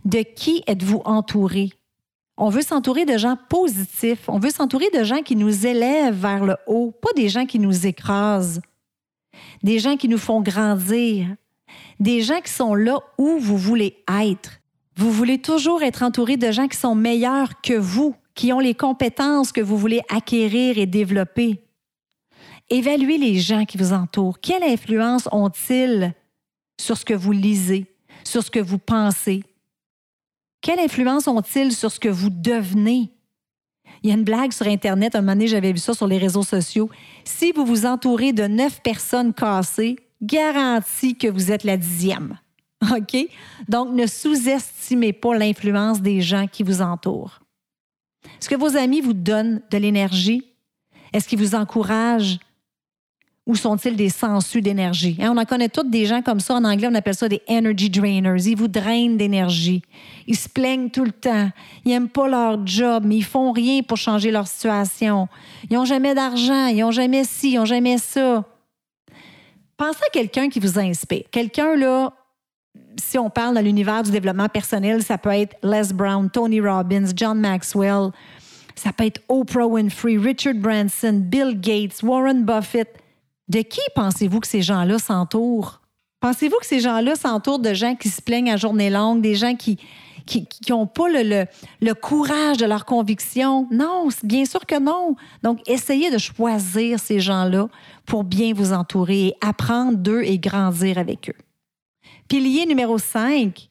De 0.06 0.20
qui 0.20 0.64
êtes-vous 0.68 1.02
entouré? 1.06 1.72
On 2.38 2.50
veut 2.50 2.64
s'entourer 2.64 3.06
de 3.06 3.18
gens 3.18 3.38
positifs. 3.50 4.28
On 4.28 4.40
veut 4.40 4.50
s'entourer 4.50 4.90
de 4.94 5.04
gens 5.04 5.22
qui 5.22 5.36
nous 5.36 5.66
élèvent 5.66 6.20
vers 6.20 6.44
le 6.44 6.58
haut, 6.68 6.92
pas 6.92 7.14
des 7.16 7.30
gens 7.30 7.46
qui 7.46 7.60
nous 7.60 7.86
écrasent. 7.86 8.62
Des 9.64 9.80
gens 9.80 9.98
qui 9.98 10.10
nous 10.10 10.18
font 10.18 10.42
grandir. 10.42 11.28
Des 12.00 12.22
gens 12.22 12.42
qui 12.42 12.52
sont 12.52 12.76
là 12.76 13.00
où 13.18 13.38
vous 13.38 13.58
voulez 13.58 14.04
être. 14.22 14.60
Vous 14.98 15.12
voulez 15.12 15.40
toujours 15.40 15.84
être 15.84 16.04
entouré 16.04 16.38
de 16.38 16.52
gens 16.52 16.68
qui 16.68 16.78
sont 16.78 16.96
meilleurs 16.96 17.62
que 17.62 17.74
vous 17.74 18.16
qui 18.36 18.54
ont 18.54 18.60
les 18.60 18.76
compétences 18.76 19.52
que 19.52 19.62
vous 19.62 19.78
voulez 19.78 20.02
acquérir 20.10 20.78
et 20.78 20.86
développer. 20.86 21.62
Évaluez 22.70 23.18
les 23.18 23.40
gens 23.40 23.66
qui 23.66 23.78
vous 23.78 23.94
entourent. 23.94 24.40
Quelle 24.40 24.64
influence 24.64 25.30
ont-ils 25.32 26.14
sur 26.80 26.98
ce 26.98 27.06
que 27.06 27.14
vous 27.14 27.32
lisez, 27.32 27.86
sur 28.24 28.44
ce 28.44 28.52
que 28.52 28.60
vous 28.60 28.80
pensez? 28.80 29.44
Quelle 30.62 30.80
influence 30.80 31.28
ont-ils 31.28 31.72
sur 31.72 31.92
ce 31.92 32.00
que 32.00 32.10
vous 32.10 32.30
devenez? 32.30 33.12
Il 34.04 34.10
y 34.10 34.12
a 34.12 34.16
une 34.16 34.24
blague 34.24 34.52
sur 34.52 34.68
Internet, 34.68 35.16
un 35.16 35.22
moment 35.22 35.34
donné, 35.34 35.48
j'avais 35.48 35.72
vu 35.72 35.78
ça 35.78 35.94
sur 35.94 36.08
les 36.08 36.18
réseaux 36.18 36.44
sociaux. 36.44 36.90
Si 37.24 37.52
vous 37.52 37.66
vous 37.66 37.86
entourez 37.86 38.34
de 38.34 38.44
neuf 38.44 38.82
personnes 38.82 39.34
cassées, 39.34 39.96
garantie 40.22 41.16
que 41.16 41.28
vous 41.28 41.52
êtes 41.52 41.64
la 41.64 41.78
dixième. 41.78 42.38
OK? 42.82 43.16
Donc, 43.68 43.94
ne 43.94 44.08
sous-estimez 44.08 45.14
pas 45.14 45.38
l'influence 45.38 46.02
des 46.02 46.22
gens 46.22 46.48
qui 46.48 46.64
vous 46.64 46.82
entourent. 46.82 47.40
Est-ce 48.40 48.50
que 48.50 48.56
vos 48.56 48.76
amis 48.78 49.02
vous 49.02 49.14
donnent 49.14 49.62
de 49.72 49.78
l'énergie? 49.78 50.44
Est-ce 51.14 51.28
qu'ils 51.28 51.40
vous 51.40 51.56
encouragent? 51.56 52.40
Ou 53.46 53.56
sont-ils 53.56 53.96
des 53.96 54.10
sensus 54.10 54.62
d'énergie? 54.64 55.18
Hein, 55.22 55.32
on 55.32 55.38
en 55.38 55.46
connaît 55.46 55.70
tous 55.70 55.84
des 55.84 56.08
gens 56.08 56.24
comme 56.24 56.40
ça. 56.40 56.56
En 56.56 56.64
anglais, 56.64 56.88
on 56.92 56.96
appelle 56.96 57.14
ça 57.14 57.30
des 57.30 57.42
energy 57.48 57.92
drainers. 57.92 58.48
Ils 58.48 58.58
vous 58.58 58.68
drainent 58.68 59.18
d'énergie. 59.18 59.84
Ils 60.26 60.36
se 60.36 60.50
plaignent 60.50 60.90
tout 60.90 61.06
le 61.06 61.12
temps. 61.12 61.52
Ils 61.86 61.90
n'aiment 61.90 62.10
pas 62.10 62.28
leur 62.28 62.66
job, 62.66 63.04
mais 63.06 63.18
ils 63.18 63.24
font 63.24 63.52
rien 63.52 63.84
pour 63.84 63.98
changer 63.98 64.32
leur 64.32 64.48
situation. 64.48 65.28
Ils 65.70 65.76
n'ont 65.76 65.86
jamais 65.86 66.16
d'argent. 66.16 66.68
Ils 66.68 66.80
n'ont 66.80 66.90
jamais 66.90 67.24
ci, 67.24 67.52
ils 67.52 67.58
n'ont 67.58 67.66
jamais 67.66 68.00
ça. 68.00 68.44
Pensez 69.78 70.00
à 70.08 70.10
quelqu'un 70.12 70.50
qui 70.50 70.60
vous 70.60 70.80
inspire. 70.80 71.24
Quelqu'un, 71.30 71.76
là, 71.76 72.14
si 72.98 73.18
on 73.18 73.30
parle 73.30 73.56
dans 73.56 73.62
l'univers 73.62 74.04
du 74.04 74.12
développement 74.12 74.50
personnel, 74.50 75.04
ça 75.04 75.18
peut 75.18 75.32
être 75.32 75.56
Les 75.64 75.94
Brown, 75.94 76.30
Tony 76.30 76.62
Robbins, 76.62 77.06
John 77.16 77.40
Maxwell, 77.40 78.12
ça 78.76 78.92
peut 78.92 79.06
être 79.06 79.22
Oprah 79.30 79.68
Winfrey, 79.68 80.18
Richard 80.18 80.56
Branson, 80.56 81.22
Bill 81.24 81.60
Gates, 81.60 82.04
Warren 82.04 82.44
Buffett. 82.44 82.98
De 83.48 83.62
qui 83.62 83.82
pensez-vous 83.96 84.40
que 84.40 84.48
ces 84.48 84.62
gens-là 84.62 85.00
s'entourent? 85.00 85.82
Pensez-vous 86.20 86.58
que 86.60 86.66
ces 86.66 86.80
gens-là 86.80 87.16
s'entourent 87.16 87.60
de 87.60 87.74
gens 87.74 87.96
qui 87.96 88.10
se 88.10 88.22
plaignent 88.22 88.52
à 88.52 88.58
journée 88.58 88.90
longue, 88.90 89.22
des 89.22 89.36
gens 89.36 89.56
qui 89.56 89.80
qui 90.26 90.48
n'ont 90.70 90.88
pas 90.88 91.08
le, 91.08 91.46
le, 91.82 91.94
courage 91.94 92.58
de 92.58 92.66
leurs 92.66 92.86
convictions? 92.86 93.68
Non, 93.70 94.08
bien 94.24 94.46
sûr 94.46 94.66
que 94.66 94.80
non. 94.80 95.16
Donc, 95.44 95.60
essayez 95.70 96.10
de 96.10 96.18
choisir 96.18 97.00
ces 97.00 97.20
gens-là 97.20 97.68
pour 98.08 98.24
bien 98.24 98.52
vous 98.54 98.74
entourer 98.74 99.28
et 99.28 99.36
apprendre 99.40 100.00
d'eux 100.00 100.24
et 100.24 100.40
grandir 100.40 100.98
avec 100.98 101.30
eux. 101.30 101.45
Pilier 102.28 102.66
numéro 102.66 102.98
5, 102.98 103.70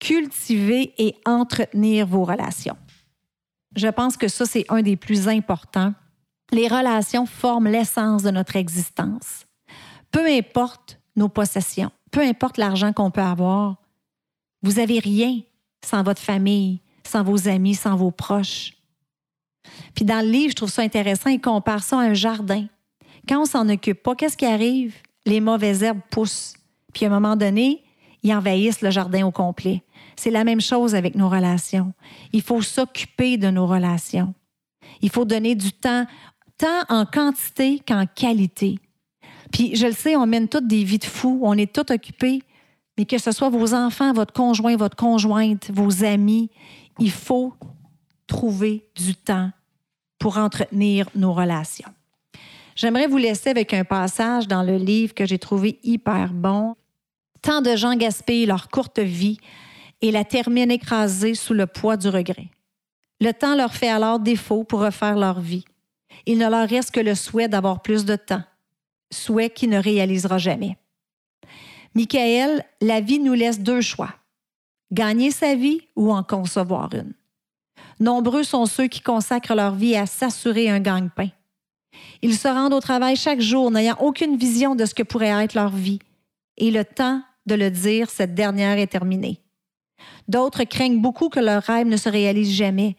cultiver 0.00 0.94
et 0.98 1.14
entretenir 1.24 2.06
vos 2.06 2.24
relations. 2.24 2.76
Je 3.76 3.88
pense 3.88 4.16
que 4.16 4.28
ça, 4.28 4.46
c'est 4.46 4.64
un 4.68 4.82
des 4.82 4.96
plus 4.96 5.28
importants. 5.28 5.94
Les 6.52 6.68
relations 6.68 7.26
forment 7.26 7.68
l'essence 7.68 8.22
de 8.22 8.30
notre 8.30 8.56
existence. 8.56 9.46
Peu 10.10 10.26
importe 10.26 11.00
nos 11.16 11.28
possessions, 11.28 11.90
peu 12.10 12.20
importe 12.20 12.58
l'argent 12.58 12.92
qu'on 12.92 13.10
peut 13.10 13.20
avoir, 13.20 13.76
vous 14.62 14.74
n'avez 14.74 14.98
rien 14.98 15.40
sans 15.84 16.02
votre 16.02 16.22
famille, 16.22 16.80
sans 17.06 17.22
vos 17.22 17.48
amis, 17.48 17.74
sans 17.74 17.96
vos 17.96 18.10
proches. 18.10 18.72
Puis 19.94 20.04
dans 20.04 20.24
le 20.24 20.30
livre, 20.30 20.50
je 20.50 20.56
trouve 20.56 20.70
ça 20.70 20.82
intéressant, 20.82 21.30
il 21.30 21.40
compare 21.40 21.82
ça 21.82 21.98
à 21.98 22.02
un 22.02 22.14
jardin. 22.14 22.66
Quand 23.28 23.42
on 23.42 23.46
s'en 23.46 23.68
occupe 23.68 24.02
pas, 24.02 24.14
qu'est-ce 24.14 24.36
qui 24.36 24.46
arrive? 24.46 24.94
Les 25.26 25.40
mauvaises 25.40 25.82
herbes 25.82 26.00
poussent. 26.10 26.54
Puis 26.92 27.04
à 27.04 27.08
un 27.08 27.10
moment 27.10 27.36
donné, 27.36 27.83
ils 28.24 28.34
envahissent 28.34 28.80
le 28.80 28.90
jardin 28.90 29.26
au 29.26 29.30
complet. 29.30 29.82
C'est 30.16 30.30
la 30.30 30.44
même 30.44 30.60
chose 30.60 30.94
avec 30.94 31.14
nos 31.14 31.28
relations. 31.28 31.92
Il 32.32 32.42
faut 32.42 32.62
s'occuper 32.62 33.36
de 33.36 33.50
nos 33.50 33.66
relations. 33.66 34.34
Il 35.02 35.10
faut 35.10 35.24
donner 35.24 35.54
du 35.54 35.72
temps, 35.72 36.06
tant 36.58 36.84
en 36.88 37.04
quantité 37.04 37.80
qu'en 37.86 38.06
qualité. 38.06 38.78
Puis 39.52 39.76
je 39.76 39.86
le 39.86 39.92
sais, 39.92 40.16
on 40.16 40.26
mène 40.26 40.48
toutes 40.48 40.66
des 40.66 40.82
vies 40.82 40.98
de 40.98 41.04
fous, 41.04 41.40
on 41.42 41.56
est 41.56 41.72
tous 41.72 41.92
occupés, 41.92 42.42
mais 42.96 43.04
que 43.04 43.18
ce 43.18 43.30
soit 43.30 43.50
vos 43.50 43.74
enfants, 43.74 44.12
votre 44.12 44.32
conjoint, 44.32 44.76
votre 44.76 44.96
conjointe, 44.96 45.70
vos 45.72 46.04
amis, 46.04 46.50
il 46.98 47.10
faut 47.10 47.52
trouver 48.26 48.88
du 48.96 49.14
temps 49.14 49.50
pour 50.18 50.38
entretenir 50.38 51.08
nos 51.14 51.34
relations. 51.34 51.90
J'aimerais 52.74 53.06
vous 53.06 53.18
laisser 53.18 53.50
avec 53.50 53.74
un 53.74 53.84
passage 53.84 54.48
dans 54.48 54.62
le 54.62 54.76
livre 54.76 55.14
que 55.14 55.26
j'ai 55.26 55.38
trouvé 55.38 55.78
hyper 55.82 56.32
bon. 56.32 56.74
Tant 57.44 57.60
de 57.60 57.76
gens 57.76 57.94
gaspillent 57.94 58.46
leur 58.46 58.70
courte 58.70 59.00
vie 59.00 59.38
et 60.00 60.10
la 60.10 60.24
terminent 60.24 60.72
écrasée 60.72 61.34
sous 61.34 61.52
le 61.52 61.66
poids 61.66 61.98
du 61.98 62.08
regret. 62.08 62.48
Le 63.20 63.32
temps 63.32 63.54
leur 63.54 63.74
fait 63.74 63.90
alors 63.90 64.18
défaut 64.18 64.64
pour 64.64 64.80
refaire 64.80 65.14
leur 65.14 65.40
vie. 65.40 65.66
Il 66.24 66.38
ne 66.38 66.48
leur 66.48 66.66
reste 66.66 66.90
que 66.90 67.00
le 67.00 67.14
souhait 67.14 67.48
d'avoir 67.48 67.82
plus 67.82 68.06
de 68.06 68.16
temps, 68.16 68.42
souhait 69.12 69.50
qui 69.50 69.68
ne 69.68 69.78
réalisera 69.78 70.38
jamais. 70.38 70.78
Michael, 71.94 72.64
la 72.80 73.02
vie 73.02 73.18
nous 73.18 73.34
laisse 73.34 73.60
deux 73.60 73.82
choix, 73.82 74.14
gagner 74.90 75.30
sa 75.30 75.54
vie 75.54 75.82
ou 75.96 76.14
en 76.14 76.22
concevoir 76.22 76.94
une. 76.94 77.12
Nombreux 78.00 78.42
sont 78.42 78.64
ceux 78.64 78.86
qui 78.86 79.02
consacrent 79.02 79.54
leur 79.54 79.74
vie 79.74 79.96
à 79.96 80.06
s'assurer 80.06 80.70
un 80.70 80.80
gagne-pain. 80.80 81.28
Ils 82.22 82.38
se 82.38 82.48
rendent 82.48 82.72
au 82.72 82.80
travail 82.80 83.16
chaque 83.16 83.42
jour 83.42 83.70
n'ayant 83.70 83.98
aucune 84.00 84.38
vision 84.38 84.74
de 84.74 84.86
ce 84.86 84.94
que 84.94 85.02
pourrait 85.02 85.44
être 85.44 85.54
leur 85.54 85.68
vie. 85.68 85.98
Et 86.56 86.70
le 86.70 86.86
temps 86.86 87.22
de 87.46 87.54
le 87.54 87.70
dire, 87.70 88.10
cette 88.10 88.34
dernière 88.34 88.78
est 88.78 88.86
terminée. 88.86 89.40
D'autres 90.28 90.64
craignent 90.64 91.00
beaucoup 91.00 91.28
que 91.28 91.40
leur 91.40 91.62
rêve 91.62 91.86
ne 91.86 91.96
se 91.96 92.08
réalise 92.08 92.52
jamais 92.52 92.96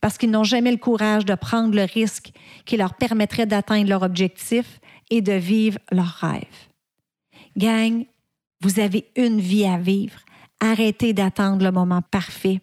parce 0.00 0.18
qu'ils 0.18 0.30
n'ont 0.30 0.44
jamais 0.44 0.70
le 0.70 0.76
courage 0.76 1.24
de 1.24 1.34
prendre 1.34 1.74
le 1.74 1.82
risque 1.82 2.30
qui 2.64 2.76
leur 2.76 2.94
permettrait 2.94 3.46
d'atteindre 3.46 3.88
leur 3.88 4.02
objectif 4.02 4.80
et 5.10 5.22
de 5.22 5.32
vivre 5.32 5.78
leur 5.90 6.06
rêve. 6.06 6.44
Gang, 7.56 8.04
vous 8.60 8.80
avez 8.80 9.10
une 9.16 9.40
vie 9.40 9.64
à 9.64 9.78
vivre. 9.78 10.20
Arrêtez 10.60 11.12
d'attendre 11.12 11.64
le 11.64 11.72
moment 11.72 12.02
parfait. 12.02 12.60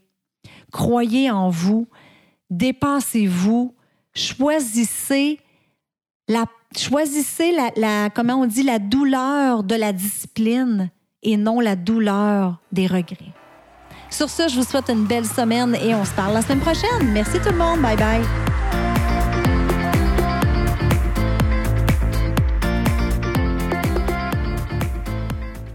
Croyez 0.71 1.31
en 1.31 1.49
vous, 1.49 1.87
dépassez-vous, 2.49 3.75
choisissez 4.13 5.39
la, 6.27 6.45
choisissez 6.77 7.55
la, 7.75 8.09
comment 8.09 8.35
on 8.41 8.45
dit, 8.45 8.63
la 8.63 8.79
douleur 8.79 9.63
de 9.63 9.75
la 9.75 9.93
discipline 9.93 10.89
et 11.25 11.35
non 11.35 11.59
la 11.59 11.75
douleur 11.75 12.57
des 12.71 12.87
regrets. 12.87 13.33
Sur 14.09 14.29
ce, 14.29 14.47
je 14.47 14.55
vous 14.55 14.63
souhaite 14.63 14.89
une 14.89 15.03
belle 15.03 15.25
semaine 15.25 15.75
et 15.75 15.93
on 15.93 16.05
se 16.05 16.13
parle 16.13 16.33
la 16.33 16.41
semaine 16.41 16.59
prochaine. 16.59 17.11
Merci 17.11 17.39
tout 17.39 17.49
le 17.49 17.57
monde. 17.57 17.81
Bye 17.81 17.97
bye. 17.97 18.21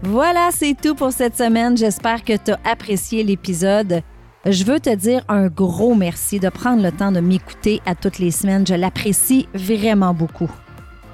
Voilà, 0.01 0.49
c'est 0.51 0.75
tout 0.75 0.95
pour 0.95 1.11
cette 1.11 1.37
semaine. 1.37 1.77
J'espère 1.77 2.23
que 2.23 2.35
tu 2.35 2.51
as 2.51 2.59
apprécié 2.65 3.23
l'épisode. 3.23 4.01
Je 4.45 4.63
veux 4.63 4.79
te 4.79 4.93
dire 4.93 5.23
un 5.27 5.47
gros 5.47 5.93
merci 5.93 6.39
de 6.39 6.49
prendre 6.49 6.81
le 6.81 6.91
temps 6.91 7.11
de 7.11 7.19
m'écouter 7.19 7.79
à 7.85 7.93
toutes 7.93 8.17
les 8.17 8.31
semaines. 8.31 8.65
Je 8.65 8.73
l'apprécie 8.73 9.47
vraiment 9.53 10.13
beaucoup. 10.13 10.49